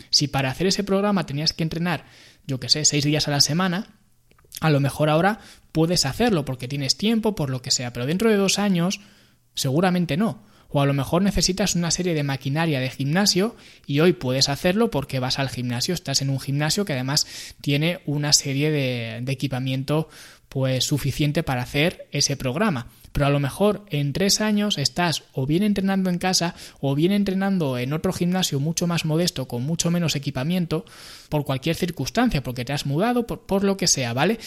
Si 0.09 0.27
para 0.27 0.49
hacer 0.49 0.67
ese 0.67 0.83
programa 0.83 1.25
tenías 1.25 1.53
que 1.53 1.63
entrenar 1.63 2.05
yo 2.49 2.59
que 2.59 2.67
sé, 2.67 2.83
seis 2.83 3.05
días 3.05 3.27
a 3.27 3.31
la 3.31 3.41
semana, 3.41 3.87
a 4.59 4.69
lo 4.71 4.79
mejor 4.79 5.09
ahora 5.09 5.39
puedes 5.71 6.05
hacerlo 6.05 6.43
porque 6.43 6.67
tienes 6.67 6.97
tiempo, 6.97 7.35
por 7.35 7.49
lo 7.49 7.61
que 7.61 7.71
sea, 7.71 7.93
pero 7.93 8.07
dentro 8.07 8.29
de 8.29 8.35
dos 8.35 8.57
años 8.57 8.99
seguramente 9.53 10.17
no. 10.17 10.43
O 10.71 10.81
a 10.81 10.85
lo 10.85 10.93
mejor 10.93 11.23
necesitas 11.23 11.75
una 11.75 11.89
serie 11.89 12.13
de 12.13 12.23
maquinaria 12.23 12.79
de 12.79 12.91
gimnasio 12.91 13.55
y 13.87 14.01
hoy 14.01 14.13
puedes 14.13 14.49
hacerlo 14.49 14.91
porque 14.91 15.19
vas 15.19 15.39
al 15.39 15.49
gimnasio, 15.49 15.95
estás 15.95 16.21
en 16.21 16.29
un 16.29 16.39
gimnasio 16.39 16.85
que 16.85 16.93
además 16.93 17.25
tiene 17.61 18.01
una 18.05 18.33
serie 18.33 18.69
de, 18.69 19.17
equipamiento 19.31 20.09
pues 20.47 20.83
suficiente 20.83 21.43
para 21.43 21.63
hacer 21.63 22.07
ese 22.11 22.37
programa. 22.37 22.87
Pero 23.11 23.25
a 23.25 23.29
lo 23.31 23.39
mejor 23.39 23.85
en 23.89 24.13
tres 24.13 24.41
años 24.41 24.77
estás 24.77 25.23
o 25.33 25.47
bien 25.47 25.63
entrenando 25.63 26.11
en 26.11 26.19
casa 26.19 26.53
o 26.79 26.93
bien 26.93 27.11
entrenando 27.11 27.79
en 27.79 27.93
otro 27.93 28.13
gimnasio 28.13 28.59
mucho 28.59 28.85
más 28.85 29.05
modesto, 29.05 29.47
con 29.47 29.63
mucho 29.63 29.89
menos 29.89 30.15
equipamiento, 30.15 30.85
por 31.29 31.45
cualquier 31.45 31.75
circunstancia, 31.75 32.43
porque 32.43 32.65
te 32.65 32.73
has 32.73 32.85
mudado, 32.85 33.25
por 33.25 33.63
lo 33.63 33.77
que 33.77 33.87
sea, 33.87 34.13
¿vale? 34.13 34.39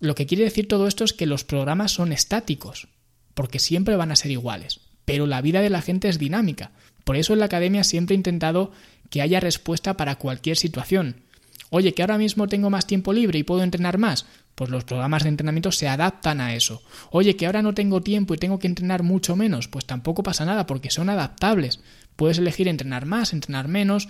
Lo 0.00 0.16
que 0.16 0.26
quiere 0.26 0.44
decir 0.44 0.66
todo 0.66 0.88
esto 0.88 1.04
es 1.04 1.12
que 1.12 1.26
los 1.26 1.44
programas 1.44 1.92
son 1.92 2.12
estáticos, 2.12 2.88
porque 3.34 3.60
siempre 3.60 3.96
van 3.96 4.10
a 4.10 4.16
ser 4.16 4.32
iguales. 4.32 4.87
Pero 5.08 5.26
la 5.26 5.40
vida 5.40 5.62
de 5.62 5.70
la 5.70 5.80
gente 5.80 6.08
es 6.08 6.18
dinámica. 6.18 6.70
Por 7.04 7.16
eso 7.16 7.32
en 7.32 7.38
la 7.38 7.46
academia 7.46 7.82
siempre 7.82 8.14
he 8.14 8.18
intentado 8.18 8.72
que 9.08 9.22
haya 9.22 9.40
respuesta 9.40 9.96
para 9.96 10.16
cualquier 10.16 10.58
situación. 10.58 11.22
Oye, 11.70 11.94
que 11.94 12.02
ahora 12.02 12.18
mismo 12.18 12.46
tengo 12.46 12.68
más 12.68 12.86
tiempo 12.86 13.14
libre 13.14 13.38
y 13.38 13.42
puedo 13.42 13.62
entrenar 13.62 13.96
más 13.96 14.26
pues 14.58 14.70
los 14.70 14.82
programas 14.82 15.22
de 15.22 15.28
entrenamiento 15.28 15.70
se 15.70 15.86
adaptan 15.86 16.40
a 16.40 16.52
eso. 16.52 16.82
Oye, 17.12 17.36
que 17.36 17.46
ahora 17.46 17.62
no 17.62 17.74
tengo 17.74 18.00
tiempo 18.00 18.34
y 18.34 18.38
tengo 18.38 18.58
que 18.58 18.66
entrenar 18.66 19.04
mucho 19.04 19.36
menos, 19.36 19.68
pues 19.68 19.84
tampoco 19.84 20.24
pasa 20.24 20.44
nada 20.44 20.66
porque 20.66 20.90
son 20.90 21.08
adaptables. 21.08 21.78
Puedes 22.16 22.38
elegir 22.38 22.66
entrenar 22.66 23.06
más, 23.06 23.32
entrenar 23.32 23.68
menos, 23.68 24.08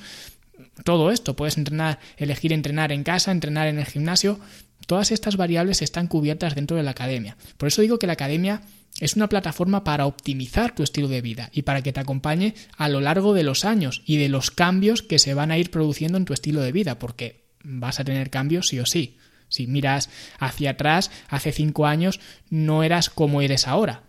todo 0.85 1.11
esto. 1.11 1.37
Puedes 1.37 1.59
entrenar, 1.59 1.99
elegir 2.17 2.55
entrenar 2.55 2.93
en 2.93 3.05
casa, 3.05 3.31
entrenar 3.31 3.67
en 3.67 3.78
el 3.78 3.85
gimnasio. 3.85 4.40
Todas 4.87 5.12
estas 5.12 5.37
variables 5.37 5.83
están 5.83 6.07
cubiertas 6.07 6.55
dentro 6.55 6.78
de 6.78 6.83
la 6.83 6.93
academia. 6.93 7.37
Por 7.59 7.69
eso 7.69 7.83
digo 7.83 7.99
que 7.99 8.07
la 8.07 8.14
academia 8.14 8.62
es 9.00 9.14
una 9.14 9.28
plataforma 9.28 9.85
para 9.85 10.07
optimizar 10.07 10.75
tu 10.75 10.83
estilo 10.83 11.09
de 11.09 11.21
vida 11.21 11.50
y 11.52 11.62
para 11.62 11.83
que 11.83 11.92
te 11.92 12.00
acompañe 12.00 12.54
a 12.76 12.88
lo 12.88 13.00
largo 13.00 13.33
de 13.35 13.45
los 13.45 13.64
años 13.64 14.02
y 14.07 14.16
de 14.16 14.28
los 14.28 14.50
cambios 14.50 15.02
que 15.02 15.18
se 15.18 15.35
van 15.35 15.50
a 15.50 15.59
ir 15.59 15.71
produciendo 15.71 16.18
en 16.18 16.25
tu 16.25 16.33
estilo 16.33 16.61
de 16.61 16.73
vida, 16.73 16.99
porque 16.99 17.47
vas 17.62 18.00
a 18.00 18.04
tener 18.04 18.30
cambios 18.30 18.68
sí 18.68 18.80
o 18.80 18.87
sí. 18.87 19.18
Si 19.49 19.66
miras 19.66 20.11
hacia 20.38 20.71
atrás, 20.71 21.11
hace 21.28 21.52
cinco 21.52 21.87
años 21.87 22.21
no 22.50 22.83
eras 22.83 23.09
como 23.09 23.40
eres 23.40 23.66
ahora, 23.66 24.02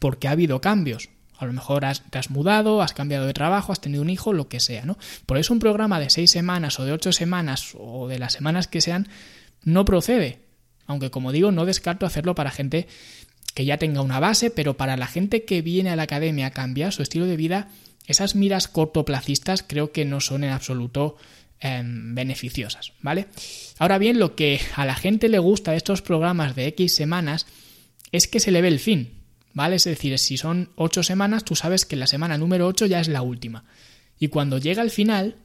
porque 0.00 0.28
ha 0.28 0.32
habido 0.32 0.60
cambios. 0.60 1.08
A 1.36 1.46
lo 1.46 1.52
mejor 1.52 1.84
has, 1.84 2.08
te 2.10 2.18
has 2.18 2.30
mudado, 2.30 2.80
has 2.80 2.92
cambiado 2.92 3.26
de 3.26 3.34
trabajo, 3.34 3.72
has 3.72 3.80
tenido 3.80 4.02
un 4.02 4.10
hijo, 4.10 4.32
lo 4.32 4.48
que 4.48 4.60
sea, 4.60 4.84
¿no? 4.84 4.96
Por 5.26 5.38
eso 5.38 5.52
un 5.52 5.58
programa 5.58 5.98
de 5.98 6.10
seis 6.10 6.30
semanas 6.30 6.78
o 6.78 6.84
de 6.84 6.92
ocho 6.92 7.12
semanas 7.12 7.72
o 7.76 8.06
de 8.06 8.18
las 8.18 8.32
semanas 8.32 8.68
que 8.68 8.80
sean 8.80 9.08
no 9.64 9.84
procede. 9.84 10.44
Aunque 10.86 11.10
como 11.10 11.32
digo, 11.32 11.50
no 11.50 11.64
descarto 11.64 12.06
hacerlo 12.06 12.34
para 12.34 12.50
gente 12.50 12.86
que 13.54 13.64
ya 13.64 13.78
tenga 13.78 14.02
una 14.02 14.20
base, 14.20 14.50
pero 14.50 14.76
para 14.76 14.96
la 14.96 15.06
gente 15.06 15.44
que 15.44 15.62
viene 15.62 15.90
a 15.90 15.96
la 15.96 16.02
academia 16.02 16.46
a 16.46 16.50
cambiar 16.50 16.92
su 16.92 17.02
estilo 17.02 17.26
de 17.26 17.36
vida, 17.36 17.68
esas 18.06 18.34
miras 18.34 18.68
cortoplacistas 18.68 19.62
creo 19.62 19.92
que 19.92 20.04
no 20.04 20.20
son 20.20 20.44
en 20.44 20.50
absoluto 20.50 21.16
Em, 21.66 22.14
beneficiosas, 22.14 22.92
¿vale? 23.00 23.28
Ahora 23.78 23.96
bien, 23.96 24.18
lo 24.18 24.34
que 24.36 24.60
a 24.76 24.84
la 24.84 24.94
gente 24.94 25.30
le 25.30 25.38
gusta 25.38 25.70
de 25.70 25.78
estos 25.78 26.02
programas 26.02 26.54
de 26.54 26.66
X 26.66 26.94
semanas 26.94 27.46
es 28.12 28.28
que 28.28 28.38
se 28.38 28.50
le 28.50 28.60
ve 28.60 28.68
el 28.68 28.78
fin, 28.78 29.22
¿vale? 29.54 29.76
Es 29.76 29.84
decir, 29.84 30.18
si 30.18 30.36
son 30.36 30.72
8 30.74 31.02
semanas, 31.02 31.42
tú 31.42 31.56
sabes 31.56 31.86
que 31.86 31.96
la 31.96 32.06
semana 32.06 32.36
número 32.36 32.66
8 32.66 32.84
ya 32.84 33.00
es 33.00 33.08
la 33.08 33.22
última. 33.22 33.64
Y 34.18 34.28
cuando 34.28 34.58
llega 34.58 34.82
al 34.82 34.90
final, 34.90 35.36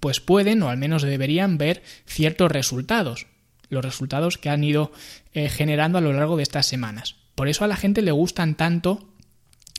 pues 0.00 0.20
pueden, 0.20 0.62
o 0.62 0.70
al 0.70 0.78
menos 0.78 1.02
deberían, 1.02 1.58
ver 1.58 1.82
ciertos 2.06 2.50
resultados, 2.50 3.26
los 3.68 3.84
resultados 3.84 4.38
que 4.38 4.50
han 4.50 4.64
ido 4.64 4.92
eh, 5.32 5.48
generando 5.48 5.98
a 5.98 6.00
lo 6.00 6.12
largo 6.12 6.36
de 6.36 6.42
estas 6.42 6.66
semanas. 6.66 7.16
Por 7.34 7.48
eso 7.48 7.64
a 7.64 7.68
la 7.68 7.76
gente 7.76 8.02
le 8.02 8.10
gustan 8.10 8.56
tanto 8.56 9.08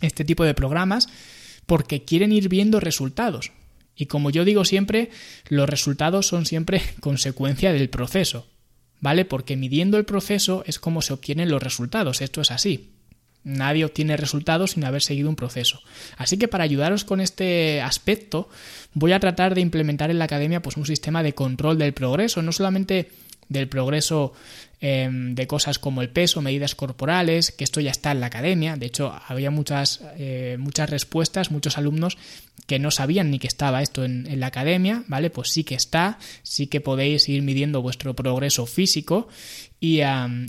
este 0.02 0.24
tipo 0.24 0.44
de 0.44 0.54
programas, 0.54 1.10
porque 1.66 2.04
quieren 2.04 2.32
ir 2.32 2.50
viendo 2.50 2.80
resultados. 2.80 3.52
Y 3.96 4.06
como 4.06 4.30
yo 4.30 4.46
digo 4.46 4.66
siempre, 4.66 5.10
los 5.50 5.70
resultados 5.70 6.26
son 6.28 6.46
siempre 6.46 6.82
consecuencia 7.00 7.74
del 7.74 7.90
proceso, 7.90 8.48
¿vale? 9.02 9.26
Porque 9.26 9.58
midiendo 9.58 9.98
el 9.98 10.06
proceso 10.06 10.64
es 10.66 10.80
como 10.80 11.02
se 11.02 11.14
obtienen 11.14 11.50
los 11.50 11.62
resultados, 11.62 12.22
esto 12.22 12.42
es 12.42 12.52
así. 12.52 12.92
Nadie 13.44 13.86
obtiene 13.86 14.18
resultados 14.18 14.72
sin 14.72 14.84
haber 14.84 15.02
seguido 15.02 15.30
un 15.30 15.36
proceso. 15.36 15.82
Así 16.18 16.38
que 16.38 16.50
para 16.50 16.66
ayudaros 16.66 17.06
con 17.06 17.22
este 17.22 17.82
aspecto, 17.82 18.50
voy 18.94 19.14
a 19.14 19.20
tratar 19.20 19.56
de 19.56 19.62
implementar 19.62 20.12
en 20.12 20.20
la 20.20 20.26
academia 20.26 20.62
pues 20.62 20.76
un 20.76 20.86
sistema 20.86 21.24
de 21.24 21.34
control 21.34 21.78
del 21.78 21.94
progreso, 21.94 22.42
no 22.42 22.52
solamente 22.52 23.12
del 23.50 23.68
progreso 23.68 24.34
em, 24.80 25.36
de 25.36 25.48
cosas 25.48 25.80
como 25.80 26.02
el 26.02 26.10
peso, 26.10 26.42
medidas 26.42 26.76
corporales, 26.76 27.52
que 27.52 27.64
esto 27.64 27.82
ya 27.82 27.92
está 27.92 28.12
en 28.12 28.22
la 28.22 28.28
academia. 28.28 28.78
De 28.78 28.86
hecho, 28.86 29.14
había 29.28 29.52
muchas, 29.52 30.02
eh, 30.18 30.56
muchas 30.60 30.90
respuestas, 30.90 31.52
muchos 31.52 31.78
alumnos 31.78 32.18
que 32.68 32.80
no 32.80 32.92
sabían 32.92 33.32
ni 33.32 33.40
que 33.40 33.48
estaba 33.48 33.82
esto 33.82 34.06
en, 34.06 34.40
la 34.40 34.48
academia, 34.48 35.04
¿vale? 35.08 35.32
Pues 35.32 35.50
sí 35.50 35.64
que 35.64 35.74
está, 35.74 36.20
sí 36.44 36.68
que 36.68 36.82
podéis 36.82 37.28
ir 37.28 37.42
midiendo 37.42 37.82
vuestro 37.82 38.16
progreso 38.16 38.68
físico 38.68 39.28
y, 39.80 40.02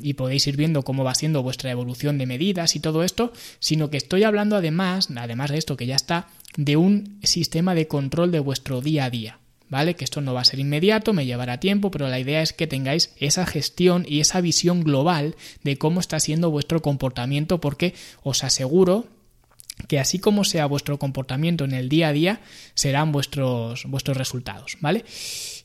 y, 0.02 0.14
podéis 0.14 0.46
ir 0.46 0.56
viendo 0.56 0.82
cómo 0.82 1.02
va 1.02 1.14
siendo 1.14 1.42
vuestra 1.42 1.70
evolución 1.70 2.18
de 2.18 2.26
medidas 2.26 2.76
y 2.76 2.80
todo 2.80 3.04
esto, 3.04 3.32
sino 3.58 3.88
que 3.88 3.96
estoy 3.96 4.24
hablando 4.24 4.56
además, 4.56 5.08
además 5.16 5.50
de 5.50 5.58
esto 5.58 5.78
que 5.78 5.86
ya 5.86 5.96
está, 5.96 6.28
de 6.56 6.76
un 6.76 7.18
sistema 7.22 7.74
de 7.74 7.88
control 7.88 8.32
de 8.32 8.40
vuestro 8.40 8.82
día 8.82 9.06
a 9.06 9.10
día. 9.10 9.38
¿Vale? 9.70 9.94
Que 9.94 10.04
esto 10.04 10.20
no 10.20 10.34
va 10.34 10.42
a 10.42 10.44
ser 10.44 10.58
inmediato, 10.58 11.14
me 11.14 11.24
llevará 11.24 11.60
tiempo, 11.60 11.90
pero 11.90 12.08
la 12.08 12.18
idea 12.18 12.42
es 12.42 12.52
que 12.52 12.66
tengáis 12.66 13.14
esa 13.18 13.46
gestión 13.46 14.04
y 14.06 14.20
esa 14.20 14.40
visión 14.40 14.82
global 14.82 15.36
de 15.62 15.78
cómo 15.78 16.00
está 16.00 16.20
siendo 16.20 16.50
vuestro 16.50 16.82
comportamiento, 16.82 17.60
porque 17.60 17.94
os 18.22 18.44
aseguro 18.44 19.06
que 19.88 19.98
así 19.98 20.18
como 20.18 20.44
sea 20.44 20.66
vuestro 20.66 20.98
comportamiento 20.98 21.64
en 21.64 21.72
el 21.72 21.88
día 21.88 22.08
a 22.08 22.12
día, 22.12 22.40
serán 22.74 23.12
vuestros, 23.12 23.84
vuestros 23.86 24.16
resultados, 24.16 24.76
¿vale? 24.80 25.04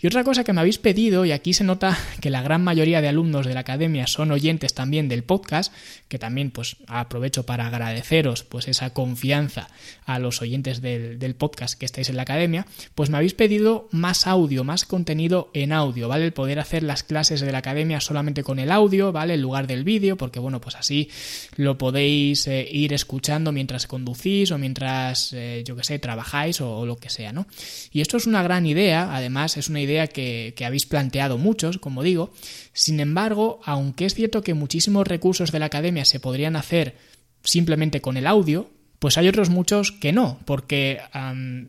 Y 0.06 0.08
otra 0.08 0.24
cosa 0.24 0.44
que 0.44 0.54
me 0.54 0.60
habéis 0.60 0.78
pedido, 0.78 1.26
y 1.26 1.32
aquí 1.32 1.54
se 1.54 1.64
nota 1.64 1.98
que 2.22 2.30
la 2.30 2.44
gran 2.44 2.64
mayoría 2.64 3.02
de 3.02 3.08
alumnos 3.08 3.48
de 3.48 3.56
la 3.56 3.62
academia 3.62 4.06
son 4.06 4.30
oyentes 4.30 4.76
también 4.76 5.10
del 5.10 5.24
podcast, 5.24 5.74
que 6.10 6.20
también 6.20 6.52
pues 6.52 6.78
aprovecho 6.86 7.48
para 7.48 7.66
agradeceros 7.66 8.44
pues 8.44 8.68
esa 8.68 8.92
confianza 8.92 9.68
a 10.06 10.20
los 10.20 10.44
oyentes 10.44 10.84
del, 10.84 11.18
del 11.18 11.34
podcast 11.34 11.80
que 11.80 11.88
estáis 11.88 12.10
en 12.10 12.18
la 12.18 12.22
academia, 12.22 12.68
pues 12.94 13.10
me 13.10 13.18
habéis 13.18 13.34
pedido 13.34 13.90
más 13.90 14.28
audio, 14.28 14.64
más 14.64 14.86
contenido 14.86 15.50
en 15.56 15.72
audio, 15.74 16.08
¿vale? 16.08 16.26
El 16.26 16.34
poder 16.34 16.60
hacer 16.60 16.84
las 16.84 17.02
clases 17.02 17.42
de 17.42 17.52
la 17.52 17.58
academia 17.58 18.00
solamente 18.00 18.44
con 18.44 18.60
el 18.60 18.70
audio, 18.70 19.12
¿vale? 19.12 19.34
En 19.34 19.42
lugar 19.42 19.66
del 19.66 19.84
vídeo, 19.84 20.18
porque 20.18 20.40
bueno, 20.40 20.62
pues 20.62 20.76
así 20.76 21.10
lo 21.56 21.80
podéis 21.80 22.46
eh, 22.46 22.68
ir 22.72 22.94
escuchando 22.94 23.52
mientras 23.52 23.88
conducís 23.88 24.52
o 24.52 24.60
mientras, 24.60 25.34
eh, 25.34 25.64
yo 25.66 25.76
que 25.76 25.84
sé, 25.84 25.98
trabajáis 25.98 26.62
o, 26.62 26.86
lo 26.86 26.98
que 26.98 27.10
sea, 27.10 27.34
¿no? 27.34 27.48
Y 27.92 28.02
esto 28.02 28.18
es 28.18 28.28
una 28.28 28.44
gran 28.44 28.68
idea, 28.68 29.16
además 29.16 29.58
es 29.58 29.68
una 29.68 29.82
idea 29.82 29.95
que, 30.08 30.54
habéis 30.66 30.86
planteado 30.86 31.38
muchos, 31.38 31.78
como 31.78 32.04
digo. 32.04 32.32
Sin 32.74 33.00
embargo, 33.00 33.60
aunque 33.66 34.06
es 34.06 34.14
cierto 34.14 34.42
que 34.42 34.54
muchísimos 34.54 35.08
recursos 35.08 35.52
de 35.52 35.60
la 35.60 35.66
academia 35.66 36.06
se 36.06 36.20
podrían 36.20 36.56
hacer 36.56 36.96
simplemente 37.44 38.02
con 38.02 38.18
el 38.18 38.28
audio, 38.28 38.70
pues 39.00 39.18
hay 39.18 39.28
otros 39.28 39.50
muchos 39.50 39.92
que 39.92 40.12
no, 40.14 40.40
porque 40.46 41.00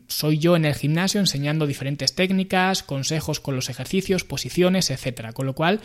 soy 0.07 0.39
yo 0.39 0.55
en 0.55 0.65
el 0.65 0.75
gimnasio 0.75 1.19
enseñando 1.19 1.67
diferentes 1.67 2.15
técnicas, 2.15 2.83
consejos 2.83 3.39
con 3.39 3.55
los 3.55 3.69
ejercicios, 3.69 4.23
posiciones, 4.23 4.89
etcétera. 4.89 5.33
Con 5.33 5.45
lo 5.45 5.53
cual, 5.53 5.81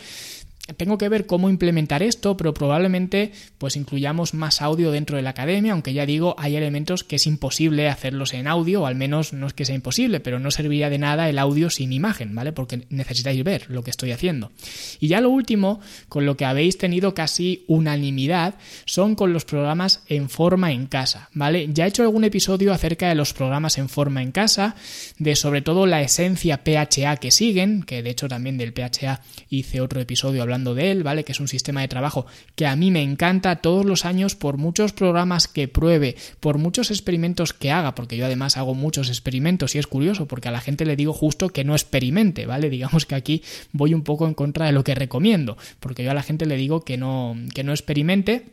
tengo 0.77 0.97
que 0.97 1.09
ver 1.09 1.25
cómo 1.25 1.49
implementar 1.49 2.03
esto, 2.03 2.37
pero 2.37 2.53
probablemente 2.53 3.33
pues 3.57 3.75
incluyamos 3.75 4.33
más 4.33 4.61
audio 4.61 4.91
dentro 4.91 5.17
de 5.17 5.23
la 5.23 5.31
academia, 5.31 5.73
aunque 5.73 5.93
ya 5.93 6.05
digo, 6.05 6.35
hay 6.37 6.55
elementos 6.55 7.03
que 7.03 7.17
es 7.17 7.27
imposible 7.27 7.89
hacerlos 7.89 8.33
en 8.33 8.47
audio, 8.47 8.83
o 8.83 8.85
al 8.85 8.95
menos 8.95 9.33
no 9.33 9.47
es 9.47 9.53
que 9.53 9.65
sea 9.65 9.75
imposible, 9.75 10.21
pero 10.21 10.39
no 10.39 10.51
serviría 10.51 10.89
de 10.89 10.99
nada 10.99 11.27
el 11.27 11.37
audio 11.37 11.69
sin 11.69 11.91
imagen, 11.91 12.33
¿vale? 12.33 12.53
Porque 12.53 12.85
necesitáis 12.89 13.43
ver 13.43 13.65
lo 13.69 13.83
que 13.83 13.91
estoy 13.91 14.11
haciendo. 14.11 14.53
Y 15.01 15.09
ya 15.09 15.19
lo 15.19 15.29
último, 15.29 15.81
con 16.07 16.25
lo 16.25 16.37
que 16.37 16.45
habéis 16.45 16.77
tenido 16.77 17.13
casi 17.13 17.65
unanimidad, 17.67 18.55
son 18.85 19.15
con 19.15 19.33
los 19.33 19.43
programas 19.43 20.03
en 20.07 20.29
forma 20.29 20.71
en 20.71 20.87
casa, 20.87 21.29
¿vale? 21.33 21.67
Ya 21.73 21.83
he 21.83 21.89
hecho 21.89 22.03
algún 22.03 22.23
episodio 22.23 22.71
acerca 22.71 23.09
de 23.09 23.15
los 23.15 23.33
programas 23.33 23.77
en 23.77 23.89
forma 23.89 24.21
en 24.21 24.31
casa, 24.31 24.75
de 25.17 25.35
sobre 25.35 25.61
todo 25.61 25.85
la 25.87 26.01
esencia 26.01 26.63
PHA 26.63 27.17
que 27.17 27.31
siguen, 27.31 27.83
que 27.83 28.01
de 28.01 28.11
hecho 28.11 28.29
también 28.29 28.57
del 28.57 28.71
PHA 28.71 29.19
hice 29.49 29.81
otro 29.81 29.99
episodio 29.99 30.41
hablando 30.41 30.52
hablando 30.53 30.75
de 30.75 30.91
él, 30.91 31.03
¿vale? 31.03 31.23
Que 31.23 31.31
es 31.31 31.39
un 31.39 31.47
sistema 31.47 31.81
de 31.81 31.87
trabajo 31.87 32.25
que 32.55 32.67
a 32.67 32.75
mí 32.75 32.91
me 32.91 33.01
encanta 33.01 33.57
todos 33.57 33.85
los 33.85 34.05
años 34.05 34.35
por 34.35 34.57
muchos 34.57 34.93
programas 34.93 35.47
que 35.47 35.67
pruebe, 35.67 36.15
por 36.39 36.57
muchos 36.57 36.91
experimentos 36.91 37.53
que 37.53 37.71
haga, 37.71 37.95
porque 37.95 38.17
yo 38.17 38.25
además 38.25 38.57
hago 38.57 38.75
muchos 38.75 39.09
experimentos 39.09 39.75
y 39.75 39.79
es 39.79 39.87
curioso 39.87 40.27
porque 40.27 40.49
a 40.49 40.51
la 40.51 40.61
gente 40.61 40.85
le 40.85 40.95
digo 40.95 41.13
justo 41.13 41.49
que 41.49 41.63
no 41.63 41.73
experimente, 41.73 42.45
¿vale? 42.45 42.69
Digamos 42.69 43.05
que 43.05 43.15
aquí 43.15 43.43
voy 43.71 43.93
un 43.93 44.03
poco 44.03 44.27
en 44.27 44.33
contra 44.33 44.65
de 44.67 44.71
lo 44.71 44.83
que 44.83 44.95
recomiendo, 44.95 45.57
porque 45.79 46.03
yo 46.03 46.11
a 46.11 46.13
la 46.13 46.23
gente 46.23 46.45
le 46.45 46.55
digo 46.55 46.81
que 46.81 46.97
no, 46.97 47.35
que 47.53 47.63
no 47.63 47.71
experimente 47.71 48.45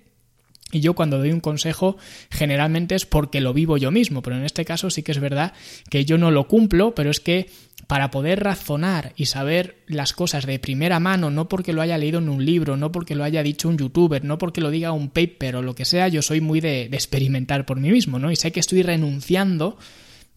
y 0.72 0.80
yo 0.80 0.94
cuando 0.94 1.18
doy 1.18 1.32
un 1.32 1.40
consejo 1.40 1.96
generalmente 2.30 2.94
es 2.94 3.06
porque 3.06 3.40
lo 3.40 3.52
vivo 3.52 3.76
yo 3.76 3.90
mismo, 3.90 4.22
pero 4.22 4.36
en 4.36 4.44
este 4.44 4.64
caso 4.64 4.90
sí 4.90 5.02
que 5.02 5.12
es 5.12 5.20
verdad 5.20 5.52
que 5.88 6.04
yo 6.04 6.18
no 6.18 6.30
lo 6.30 6.46
cumplo, 6.46 6.94
pero 6.94 7.10
es 7.10 7.20
que 7.20 7.48
para 7.86 8.10
poder 8.10 8.44
razonar 8.44 9.12
y 9.16 9.26
saber 9.26 9.78
las 9.86 10.12
cosas 10.12 10.46
de 10.46 10.58
primera 10.58 11.00
mano, 11.00 11.30
no 11.30 11.48
porque 11.48 11.72
lo 11.72 11.82
haya 11.82 11.98
leído 11.98 12.18
en 12.18 12.28
un 12.28 12.44
libro, 12.44 12.76
no 12.76 12.92
porque 12.92 13.14
lo 13.14 13.24
haya 13.24 13.42
dicho 13.42 13.68
un 13.68 13.78
youtuber, 13.78 14.24
no 14.24 14.38
porque 14.38 14.60
lo 14.60 14.70
diga 14.70 14.92
un 14.92 15.10
paper 15.10 15.56
o 15.56 15.62
lo 15.62 15.74
que 15.74 15.84
sea, 15.84 16.08
yo 16.08 16.22
soy 16.22 16.40
muy 16.40 16.60
de, 16.60 16.88
de 16.88 16.96
experimentar 16.96 17.66
por 17.66 17.80
mí 17.80 17.90
mismo, 17.90 18.18
¿no? 18.18 18.30
Y 18.30 18.36
sé 18.36 18.52
que 18.52 18.60
estoy 18.60 18.82
renunciando 18.82 19.76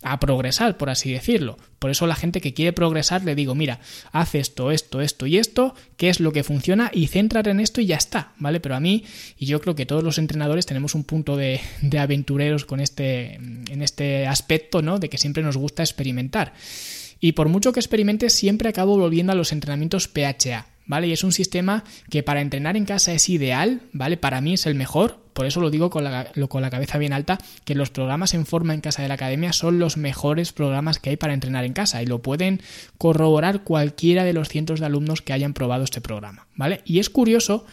a 0.03 0.19
progresar, 0.19 0.77
por 0.77 0.89
así 0.89 1.12
decirlo. 1.12 1.57
Por 1.79 1.91
eso 1.91 2.07
la 2.07 2.15
gente 2.15 2.41
que 2.41 2.53
quiere 2.53 2.74
progresar 2.74 3.24
le 3.24 3.36
digo, 3.36 3.55
mira, 3.55 3.79
haz 4.12 4.36
esto, 4.36 4.72
esto, 4.72 5.01
esto 5.01 5.25
y 5.25 5.38
esto, 5.38 5.75
qué 5.98 6.10
es 6.10 6.19
lo 6.19 6.31
que 6.31 6.43
funciona 6.43 6.91
y 6.93 7.07
céntrate 7.07 7.50
en 7.50 7.60
esto 7.60 7.81
y 7.81 7.88
ya 7.88 7.98
está, 7.98 8.33
¿vale? 8.38 8.60
Pero 8.60 8.75
a 8.75 8.79
mí, 8.79 9.03
y 9.38 9.45
yo 9.45 9.60
creo 9.62 9.75
que 9.75 9.86
todos 9.86 10.03
los 10.03 10.17
entrenadores 10.17 10.65
tenemos 10.65 10.95
un 10.95 11.03
punto 11.03 11.36
de, 11.36 11.60
de 11.81 12.00
aventureros 12.00 12.65
con 12.65 12.79
este, 12.79 13.36
en 13.36 13.81
este 13.81 14.27
aspecto, 14.27 14.81
¿no? 14.81 15.00
De 15.00 15.10
que 15.10 15.17
siempre 15.17 15.43
nos 15.43 15.57
gusta 15.57 15.83
experimentar. 15.83 16.53
Y 17.19 17.31
por 17.31 17.48
mucho 17.48 17.72
que 17.72 17.79
experimente, 17.79 18.29
siempre 18.29 18.69
acabo 18.69 18.98
volviendo 18.98 19.31
a 19.31 19.36
los 19.36 19.53
entrenamientos 19.53 20.10
PHA. 20.10 20.72
¿Vale? 20.85 21.07
Y 21.07 21.13
es 21.13 21.23
un 21.23 21.31
sistema 21.31 21.83
que 22.09 22.23
para 22.23 22.41
entrenar 22.41 22.77
en 22.77 22.85
casa 22.85 23.13
es 23.13 23.29
ideal, 23.29 23.81
¿vale? 23.91 24.17
Para 24.17 24.41
mí 24.41 24.53
es 24.53 24.65
el 24.65 24.75
mejor, 24.75 25.19
por 25.33 25.45
eso 25.45 25.61
lo 25.61 25.69
digo 25.69 25.89
con 25.89 26.03
la, 26.03 26.31
con 26.47 26.61
la 26.61 26.69
cabeza 26.69 26.97
bien 26.97 27.13
alta, 27.13 27.37
que 27.65 27.75
los 27.75 27.89
programas 27.89 28.33
en 28.33 28.45
forma 28.45 28.73
en 28.73 28.81
casa 28.81 29.01
de 29.01 29.07
la 29.07 29.15
academia 29.15 29.53
son 29.53 29.79
los 29.79 29.97
mejores 29.97 30.53
programas 30.53 30.99
que 30.99 31.12
hay 31.12 31.17
para 31.17 31.34
entrenar 31.34 31.65
en 31.65 31.73
casa 31.73 32.01
y 32.01 32.05
lo 32.05 32.21
pueden 32.21 32.62
corroborar 32.97 33.63
cualquiera 33.63 34.23
de 34.23 34.34
los 34.34 34.49
cientos 34.49 34.79
de 34.79 34.86
alumnos 34.86 35.21
que 35.21 35.34
hayan 35.34 35.53
probado 35.53 35.84
este 35.84 36.01
programa, 36.01 36.47
¿vale? 36.55 36.81
Y 36.86 36.99
es 36.99 37.10
curioso 37.10 37.65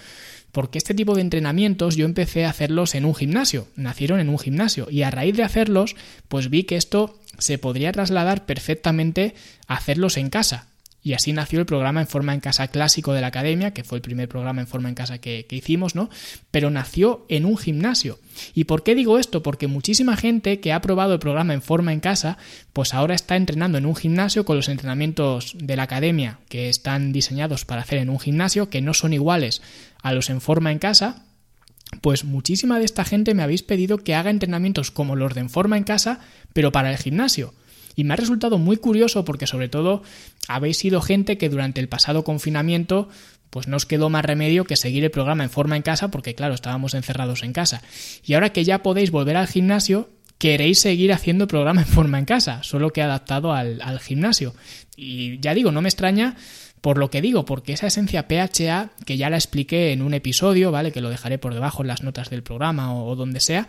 porque 0.52 0.78
este 0.78 0.94
tipo 0.94 1.14
de 1.14 1.20
entrenamientos 1.20 1.96
yo 1.96 2.04
empecé 2.04 2.44
a 2.44 2.50
hacerlos 2.50 2.94
en 2.94 3.04
un 3.04 3.14
gimnasio, 3.14 3.68
nacieron 3.76 4.20
en 4.20 4.28
un 4.28 4.38
gimnasio 4.38 4.88
y 4.90 5.02
a 5.02 5.11
raíz 5.11 5.37
de 5.37 5.44
hacerlos 5.44 5.96
pues 6.28 6.50
vi 6.50 6.64
que 6.64 6.76
esto 6.76 7.18
se 7.38 7.58
podría 7.58 7.92
trasladar 7.92 8.46
perfectamente 8.46 9.35
a 9.66 9.74
hacerlos 9.74 10.16
en 10.16 10.30
casa. 10.30 10.69
Y 11.02 11.14
así 11.14 11.32
nació 11.32 11.60
el 11.60 11.66
programa 11.66 12.00
en 12.00 12.06
forma 12.06 12.34
en 12.34 12.40
casa 12.40 12.68
clásico 12.68 13.14
de 13.14 13.22
la 13.22 13.28
academia, 13.28 13.72
que 13.72 13.84
fue 13.84 13.96
el 13.96 14.02
primer 14.02 14.28
programa 14.28 14.60
en 14.60 14.66
forma 14.66 14.88
en 14.88 14.94
casa 14.94 15.18
que, 15.18 15.46
hicimos, 15.50 15.94
¿no? 15.94 16.10
Pero 16.50 16.70
nació 16.70 17.24
en 17.28 17.46
un 17.46 17.56
gimnasio. 17.56 18.18
¿Y 18.54 18.64
por 18.64 18.82
qué 18.82 18.94
digo 18.94 19.18
esto? 19.18 19.42
Porque 19.42 19.66
muchísima 19.66 20.16
gente 20.16 20.60
que 20.60 20.72
ha 20.72 20.82
probado 20.82 21.14
el 21.14 21.20
programa 21.20 21.54
en 21.54 21.62
forma 21.62 21.92
en 21.92 22.00
casa, 22.00 22.36
pues 22.72 22.92
ahora 22.92 23.14
está 23.14 23.36
entrenando 23.36 23.78
en 23.78 23.86
un 23.86 23.96
gimnasio 23.96 24.44
con 24.44 24.56
los 24.56 24.68
entrenamientos 24.68 25.54
de 25.56 25.76
la 25.76 25.84
academia 25.84 26.38
que 26.48 26.68
están 26.68 27.12
diseñados 27.12 27.64
para 27.64 27.82
hacer 27.82 27.98
en 27.98 28.10
un 28.10 28.20
gimnasio, 28.20 28.68
que 28.68 28.82
no 28.82 28.92
son 28.92 29.14
iguales 29.14 29.62
a 30.02 30.12
los 30.12 30.28
en 30.28 30.40
forma 30.40 30.70
en 30.70 30.78
casa, 30.78 31.24
pues 32.00 32.24
muchísima 32.24 32.78
de 32.78 32.84
esta 32.84 33.04
gente 33.04 33.34
me 33.34 33.42
habéis 33.42 33.62
pedido 33.62 33.98
que 33.98 34.14
haga 34.14 34.30
entrenamientos 34.30 34.90
como 34.90 35.16
los 35.16 35.34
de 35.34 35.40
en 35.40 35.50
forma 35.50 35.76
en 35.76 35.84
casa, 35.84 36.20
pero 36.52 36.72
para 36.72 36.90
el 36.90 36.98
gimnasio. 36.98 37.54
Y 37.96 38.05
me 38.05 38.14
ha 38.14 38.16
resultado 38.16 38.59
muy 38.59 38.76
curioso 38.76 39.24
porque 39.24 39.46
sobre 39.46 39.68
todo 39.68 40.03
habéis 40.48 40.79
sido 40.79 41.00
gente 41.00 41.38
que 41.38 41.48
durante 41.48 41.81
el 41.81 41.88
pasado 41.88 42.24
confinamiento 42.24 43.09
pues 43.50 43.66
no 43.66 43.76
os 43.76 43.87
quedó 43.87 44.11
más 44.11 44.24
remedio 44.24 44.64
que 44.64 44.76
seguir 44.76 45.03
el 45.03 45.11
programa 45.11 45.42
en 45.42 45.50
forma 45.50 45.76
en 45.76 45.83
casa 45.83 46.11
porque 46.11 46.35
claro, 46.35 46.55
estábamos 46.55 46.94
encerrados 46.94 47.42
en 47.42 47.53
casa. 47.53 47.83
Y 48.24 48.35
ahora 48.35 48.53
que 48.53 48.64
ya 48.64 48.83
podéis 48.83 49.11
volver 49.11 49.37
al 49.37 49.48
gimnasio, 49.48 50.09
queréis 50.38 50.81
seguir 50.81 51.12
haciendo 51.12 51.48
programa 51.48 51.83
en 51.83 51.87
forma 51.88 52.18
en 52.18 52.24
casa, 52.24 52.62
solo 52.62 52.90
que 52.90 53.03
adaptado 53.03 53.53
al, 53.53 53.81
al 53.83 53.98
gimnasio. 53.98 54.55
Y 54.96 55.40
ya 55.40 55.53
digo, 55.53 55.72
no 55.72 55.83
me 55.83 55.88
extraña 55.88 56.37
por 56.81 56.96
lo 56.98 57.11
que 57.11 57.20
digo, 57.20 57.44
porque 57.44 57.72
esa 57.72 57.87
esencia 57.87 58.26
PHA, 58.26 58.90
que 59.05 59.16
ya 59.16 59.31
la 59.31 59.37
expliqué 59.37 59.92
en 59.92 60.03
un 60.03 60.14
episodio, 60.14 60.70
¿vale? 60.70 60.92
Que 60.92 61.00
lo 61.00 61.11
dejaré 61.11 61.38
por 61.38 61.53
debajo 61.53 61.83
en 61.83 61.88
las 61.88 62.03
notas 62.03 62.31
del 62.31 62.42
programa 62.42 62.94
o, 62.94 63.16
donde 63.16 63.40
sea. 63.40 63.68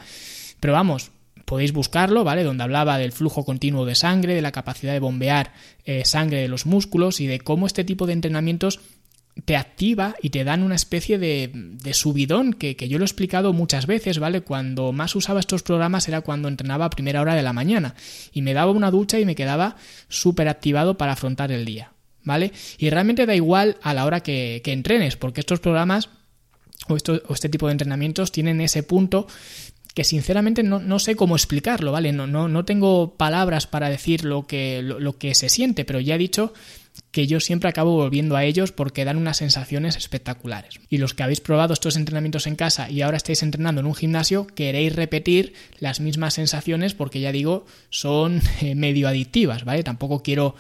Pero 0.59 0.73
vamos, 0.73 1.11
podéis 1.51 1.73
buscarlo, 1.73 2.23
¿vale? 2.23 2.45
Donde 2.45 2.63
hablaba 2.63 2.97
del 2.97 3.11
flujo 3.11 3.43
continuo 3.43 3.85
de 3.85 3.95
sangre, 3.95 4.33
de 4.33 4.41
la 4.41 4.53
capacidad 4.53 4.93
de 4.93 5.01
bombear 5.01 5.51
eh, 5.83 6.05
sangre 6.05 6.39
de 6.39 6.47
los 6.47 6.65
músculos 6.65 7.19
y 7.19 7.27
de 7.27 7.41
cómo 7.41 7.67
este 7.67 7.83
tipo 7.83 8.07
de 8.07 8.13
entrenamientos 8.13 8.79
te 9.43 9.57
activa 9.57 10.15
y 10.21 10.29
te 10.29 10.45
dan 10.45 10.63
una 10.63 10.75
especie 10.75 11.17
de, 11.17 11.51
de 11.53 11.93
subidón 11.93 12.53
que, 12.53 12.77
que, 12.77 12.87
yo 12.87 12.99
lo 12.99 13.03
he 13.03 13.05
explicado 13.05 13.51
muchas 13.51 13.85
veces, 13.85 14.17
¿vale? 14.19 14.39
Cuando 14.39 14.93
más 14.93 15.13
usaba 15.13 15.41
estos 15.41 15.61
programas 15.61 16.07
era 16.07 16.21
cuando 16.21 16.47
entrenaba 16.47 16.85
a 16.85 16.89
primera 16.89 17.19
hora 17.19 17.35
de 17.35 17.43
la 17.43 17.51
mañana 17.51 17.95
y 18.31 18.43
me 18.43 18.53
daba 18.53 18.71
una 18.71 18.89
ducha 18.89 19.19
y 19.19 19.25
me 19.25 19.35
quedaba 19.35 19.75
súper 20.07 20.47
activado 20.47 20.95
para 20.95 21.11
afrontar 21.11 21.51
el 21.51 21.65
día. 21.65 21.91
¿vale? 22.23 22.53
Y 22.77 22.89
realmente 22.89 23.25
da 23.25 23.35
igual 23.35 23.75
a 23.81 23.93
la 23.93 24.05
hora 24.05 24.21
que, 24.21 24.61
entrenes, 24.63 25.17
porque 25.17 25.41
estos 25.41 25.59
programas 25.59 26.07
o, 26.87 26.95
este 26.95 27.49
tipo 27.49 27.67
de 27.67 27.73
entrenamientos 27.73 28.31
tienen 28.31 28.61
ese 28.61 28.83
punto 28.83 29.27
que 29.93 30.03
sinceramente 30.03 30.63
no, 30.63 30.99
sé 30.99 31.15
cómo 31.15 31.35
explicarlo, 31.35 31.91
¿vale? 31.91 32.13
No, 32.13 32.25
no, 32.25 32.47
no 32.47 32.63
tengo 32.63 33.15
palabras 33.15 33.67
para 33.67 33.89
decir 33.89 34.23
lo 34.23 34.47
que, 34.47 34.81
lo, 34.81 35.17
que 35.17 35.35
se 35.35 35.49
siente, 35.49 35.83
pero 35.83 35.99
ya 35.99 36.15
he 36.15 36.17
dicho 36.17 36.53
que 37.11 37.27
yo 37.27 37.41
siempre 37.41 37.69
acabo 37.69 37.91
volviendo 37.95 38.37
a 38.37 38.45
ellos 38.45 38.71
porque 38.71 39.03
dan 39.03 39.17
unas 39.17 39.37
sensaciones 39.37 39.97
espectaculares. 39.97 40.79
Y 40.89 40.97
los 40.97 41.13
que 41.13 41.23
habéis 41.23 41.41
probado 41.41 41.73
estos 41.73 41.97
entrenamientos 41.97 42.47
en 42.47 42.55
casa 42.55 42.89
y 42.89 43.01
ahora 43.01 43.17
estáis 43.17 43.43
entrenando 43.43 43.81
en 43.81 43.87
un 43.87 43.95
gimnasio, 43.95 44.47
queréis 44.47 44.95
repetir 44.95 45.53
las 45.79 45.99
mismas 45.99 46.35
sensaciones 46.35 46.93
porque 46.93 47.19
ya 47.19 47.33
digo, 47.33 47.65
son 47.89 48.41
eh, 48.61 48.75
medio 48.75 49.09
adictivas, 49.09 49.65
¿vale? 49.65 49.83
Tampoco 49.83 50.23
quiero 50.23 50.55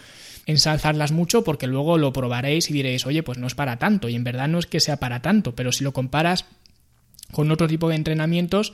ensalzarlas 0.45 1.13
mucho 1.13 1.45
porque 1.45 1.67
luego 1.67 1.97
lo 1.97 2.11
probaréis 2.11 2.69
y 2.69 2.73
diréis, 2.73 3.05
oye, 3.05 3.23
pues 3.23 3.37
no 3.37 3.47
es 3.47 3.55
para 3.55 3.77
tanto. 3.77 4.09
Y 4.09 4.15
en 4.15 4.25
verdad 4.25 4.49
no 4.49 4.59
es 4.59 4.65
que 4.65 4.81
sea 4.81 4.97
para 4.97 5.21
tanto, 5.21 5.55
pero 5.55 5.71
si 5.71 5.85
lo 5.85 5.93
comparas 5.93 6.45
con 7.31 7.49
otro 7.49 7.67
tipo 7.67 7.87
de 7.87 7.95
entrenamientos, 7.95 8.73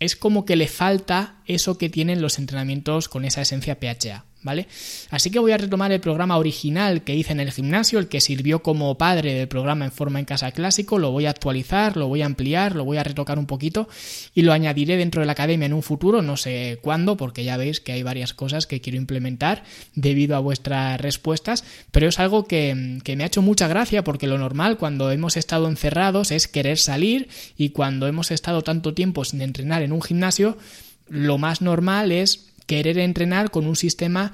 es 0.00 0.16
como 0.16 0.44
que 0.44 0.56
le 0.56 0.66
falta 0.66 1.36
eso 1.46 1.78
que 1.78 1.90
tienen 1.90 2.22
los 2.22 2.38
entrenamientos 2.38 3.08
con 3.08 3.24
esa 3.24 3.42
esencia 3.42 3.78
PHA, 3.78 4.24
¿vale? 4.42 4.66
Así 5.10 5.30
que 5.30 5.38
voy 5.38 5.52
a 5.52 5.58
retomar 5.58 5.92
el 5.92 6.00
programa 6.00 6.38
original 6.38 7.02
que 7.02 7.14
hice 7.14 7.32
en 7.32 7.40
el 7.40 7.52
gimnasio, 7.52 7.98
el 7.98 8.08
que 8.08 8.20
sirvió 8.20 8.62
como 8.62 8.96
padre 8.96 9.34
del 9.34 9.48
programa 9.48 9.84
en 9.84 9.92
forma 9.92 10.18
en 10.18 10.24
casa 10.24 10.50
clásico, 10.52 10.98
lo 10.98 11.10
voy 11.10 11.26
a 11.26 11.30
actualizar, 11.30 11.96
lo 11.96 12.08
voy 12.08 12.22
a 12.22 12.26
ampliar, 12.26 12.74
lo 12.74 12.84
voy 12.84 12.96
a 12.96 13.02
retocar 13.02 13.38
un 13.38 13.46
poquito 13.46 13.88
y 14.34 14.42
lo 14.42 14.52
añadiré 14.52 14.96
dentro 14.96 15.20
de 15.20 15.26
la 15.26 15.32
academia 15.32 15.66
en 15.66 15.74
un 15.74 15.82
futuro, 15.82 16.22
no 16.22 16.36
sé 16.36 16.78
cuándo, 16.82 17.16
porque 17.16 17.44
ya 17.44 17.56
veis 17.56 17.80
que 17.80 17.92
hay 17.92 18.02
varias 18.02 18.34
cosas 18.34 18.66
que 18.66 18.80
quiero 18.80 18.96
implementar 18.96 19.64
debido 19.94 20.36
a 20.36 20.40
vuestras 20.40 21.00
respuestas, 21.00 21.64
pero 21.90 22.08
es 22.08 22.18
algo 22.18 22.44
que, 22.44 22.98
que 23.04 23.16
me 23.16 23.24
ha 23.24 23.26
hecho 23.26 23.42
mucha 23.42 23.68
gracia 23.68 24.04
porque 24.04 24.26
lo 24.26 24.38
normal 24.38 24.78
cuando 24.78 25.10
hemos 25.10 25.36
estado 25.36 25.68
encerrados 25.68 26.30
es 26.30 26.48
querer 26.48 26.78
salir 26.78 27.28
y 27.56 27.70
cuando 27.70 28.06
hemos 28.06 28.30
estado 28.30 28.62
tanto 28.62 28.94
tiempo 28.94 29.24
sin 29.24 29.42
entrenar 29.42 29.82
en 29.82 29.92
un 29.92 30.02
gimnasio, 30.02 30.56
lo 31.08 31.38
más 31.38 31.60
normal 31.60 32.12
es 32.12 32.49
querer 32.70 32.98
entrenar 32.98 33.50
con 33.50 33.66
un 33.66 33.74
sistema 33.74 34.32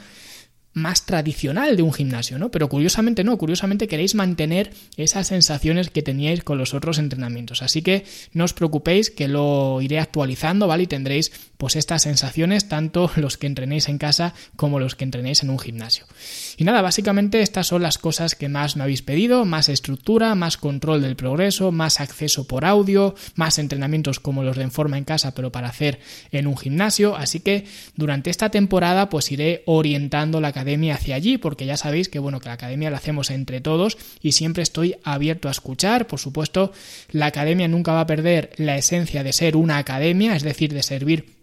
más 0.77 1.07
tradicional 1.07 1.75
de 1.75 1.83
un 1.83 1.93
gimnasio, 1.93 2.39
¿no? 2.39 2.51
Pero 2.51 2.69
curiosamente 2.69 3.25
no, 3.25 3.39
curiosamente 3.39 3.89
queréis 3.89 4.15
mantener 4.15 4.75
esas 4.99 5.29
sensaciones 5.29 5.89
que 5.89 6.03
teníais 6.03 6.45
con 6.45 6.59
los 6.59 6.75
otros 6.75 6.99
entrenamientos. 6.99 7.63
Así 7.63 7.81
que 7.81 8.05
no 8.35 8.45
os 8.45 8.53
preocupéis 8.53 9.11
que 9.11 9.27
lo 9.27 9.81
iré 9.81 9.99
actualizando, 9.99 10.67
¿vale? 10.67 10.83
Y 10.83 10.87
tendréis 10.87 11.33
pues 11.57 11.77
estas 11.77 12.03
sensaciones 12.03 12.69
tanto 12.69 13.11
los 13.17 13.39
que 13.39 13.47
entrenéis 13.47 13.89
en 13.89 13.97
casa 13.97 14.35
como 14.57 14.79
los 14.79 14.95
que 14.95 15.05
entrenéis 15.05 15.43
en 15.43 15.49
un 15.49 15.59
gimnasio. 15.59 16.05
Y 16.59 16.65
nada, 16.65 16.83
básicamente 16.83 17.41
estas 17.41 17.69
son 17.69 17.81
las 17.81 17.97
cosas 17.97 18.35
que 18.35 18.51
más 18.51 18.77
me 18.77 18.83
habéis 18.83 19.01
pedido, 19.01 19.47
más 19.47 19.71
estructura, 19.71 20.35
más 20.35 20.59
control 20.59 21.01
del 21.01 21.17
progreso, 21.17 21.73
más 21.73 22.01
acceso 22.01 22.47
por 22.47 22.67
audio, 22.67 23.15
más 23.35 23.59
entrenamientos 23.59 24.21
como 24.21 24.43
los 24.43 24.57
de 24.57 24.67
en 24.67 24.73
forma 24.73 24.99
en 24.99 25.05
casa, 25.05 25.33
pero 25.33 25.51
para 25.51 25.69
hacer 25.69 26.01
en 26.33 26.47
un 26.47 26.59
gimnasio, 26.59 27.17
así 27.17 27.41
que 27.41 27.65
durante 27.95 28.31
esta 28.31 28.51
temporada 28.51 29.09
pues 29.09 29.33
iré 29.33 29.63
orientando 29.65 30.41
la 30.41 30.53
hacia 30.93 31.15
allí, 31.15 31.39
porque 31.39 31.67
ya 31.67 31.77
sabéis 31.77 32.09
que 32.09 32.19
bueno, 32.19 32.41
que 32.41 32.49
la 32.49 32.55
academia 32.55 32.91
la 32.91 32.99
hacemos 32.99 33.31
entre 33.31 33.61
todos 33.61 33.97
y 34.21 34.33
siempre 34.33 34.63
estoy 34.63 34.97
abierto 35.05 35.49
a 35.49 35.53
escuchar. 35.53 36.07
Por 36.07 36.19
supuesto, 36.19 36.73
la 37.11 37.27
academia 37.27 37.69
nunca 37.69 37.93
va 37.93 38.01
a 38.01 38.07
perder 38.07 38.51
la 38.57 38.77
esencia 38.77 39.23
de 39.23 39.33
ser 39.33 39.57
una 39.57 39.79
academia, 39.79 40.37
es 40.37 40.43
decir, 40.43 40.73
de 40.73 40.83
servir 40.83 41.37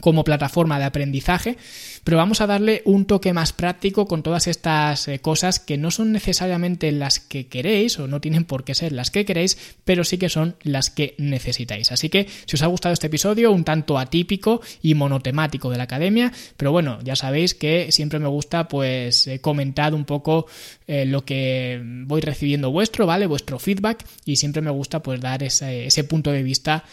como 0.00 0.24
plataforma 0.24 0.78
de 0.78 0.84
aprendizaje, 0.84 1.58
pero 2.04 2.16
vamos 2.16 2.40
a 2.40 2.46
darle 2.46 2.82
un 2.84 3.04
toque 3.04 3.32
más 3.32 3.52
práctico 3.52 4.06
con 4.06 4.22
todas 4.22 4.46
estas 4.46 5.08
eh, 5.08 5.18
cosas 5.20 5.60
que 5.60 5.76
no 5.76 5.90
son 5.90 6.12
necesariamente 6.12 6.92
las 6.92 7.20
que 7.20 7.46
queréis 7.46 7.98
o 7.98 8.06
no 8.06 8.20
tienen 8.20 8.44
por 8.44 8.64
qué 8.64 8.74
ser 8.74 8.92
las 8.92 9.10
que 9.10 9.24
queréis, 9.24 9.76
pero 9.84 10.04
sí 10.04 10.18
que 10.18 10.28
son 10.28 10.56
las 10.62 10.90
que 10.90 11.14
necesitáis. 11.18 11.92
Así 11.92 12.08
que 12.08 12.26
si 12.46 12.56
os 12.56 12.62
ha 12.62 12.66
gustado 12.66 12.92
este 12.92 13.08
episodio, 13.08 13.52
un 13.52 13.64
tanto 13.64 13.98
atípico 13.98 14.60
y 14.82 14.94
monotemático 14.94 15.70
de 15.70 15.78
la 15.78 15.84
academia, 15.84 16.32
pero 16.56 16.72
bueno, 16.72 16.98
ya 17.02 17.16
sabéis 17.16 17.54
que 17.54 17.92
siempre 17.92 18.18
me 18.18 18.28
gusta 18.28 18.68
pues 18.68 19.26
eh, 19.26 19.40
comentar 19.40 19.94
un 19.94 20.04
poco 20.04 20.46
eh, 20.86 21.04
lo 21.04 21.24
que 21.24 21.80
voy 22.06 22.20
recibiendo 22.20 22.70
vuestro, 22.70 23.06
¿vale? 23.06 23.26
Vuestro 23.26 23.58
feedback 23.58 24.04
y 24.24 24.36
siempre 24.36 24.62
me 24.62 24.70
gusta 24.70 25.02
pues 25.02 25.20
dar 25.20 25.42
ese, 25.42 26.04
punto 26.04 26.32
de 26.32 26.42
vista 26.42 26.84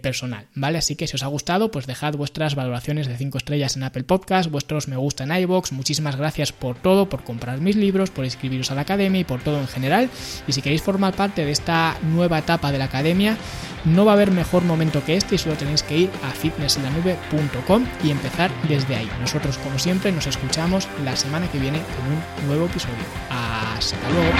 personal, 0.00 0.46
¿vale? 0.54 0.78
Así 0.78 0.96
que 0.96 1.06
si 1.06 1.16
os 1.16 1.22
ha 1.22 1.26
gustado, 1.26 1.70
pues 1.70 1.86
dejad 1.86 2.14
vuestras 2.14 2.54
valoraciones 2.54 3.08
de 3.08 3.18
5 3.18 3.36
estrellas 3.36 3.76
en 3.76 3.82
Apple 3.82 4.04
Podcast, 4.04 4.45
vuestros 4.50 4.88
me 4.88 4.96
gusta 4.96 5.24
en 5.24 5.32
iBox. 5.32 5.72
Muchísimas 5.72 6.16
gracias 6.16 6.52
por 6.52 6.76
todo, 6.76 7.08
por 7.08 7.24
comprar 7.24 7.60
mis 7.60 7.76
libros, 7.76 8.10
por 8.10 8.24
inscribiros 8.24 8.70
a 8.70 8.74
la 8.74 8.82
academia 8.82 9.20
y 9.20 9.24
por 9.24 9.40
todo 9.40 9.60
en 9.60 9.68
general. 9.68 10.10
Y 10.46 10.52
si 10.52 10.62
queréis 10.62 10.82
formar 10.82 11.14
parte 11.14 11.44
de 11.44 11.50
esta 11.50 11.96
nueva 12.02 12.38
etapa 12.38 12.72
de 12.72 12.78
la 12.78 12.84
academia, 12.86 13.36
no 13.84 14.04
va 14.04 14.12
a 14.12 14.14
haber 14.14 14.30
mejor 14.30 14.64
momento 14.64 15.04
que 15.04 15.16
este 15.16 15.36
y 15.36 15.38
solo 15.38 15.56
tenéis 15.56 15.82
que 15.82 15.96
ir 15.96 16.10
a 16.24 16.30
fitnessenlanube.com 16.30 17.84
y 18.02 18.10
empezar 18.10 18.50
desde 18.68 18.96
ahí. 18.96 19.08
Nosotros, 19.20 19.58
como 19.58 19.78
siempre, 19.78 20.12
nos 20.12 20.26
escuchamos 20.26 20.88
la 21.04 21.16
semana 21.16 21.50
que 21.50 21.58
viene 21.58 21.78
con 21.78 22.12
un 22.12 22.20
nuevo 22.48 22.66
episodio. 22.66 22.96
Hasta 23.30 24.10
luego. 24.10 24.32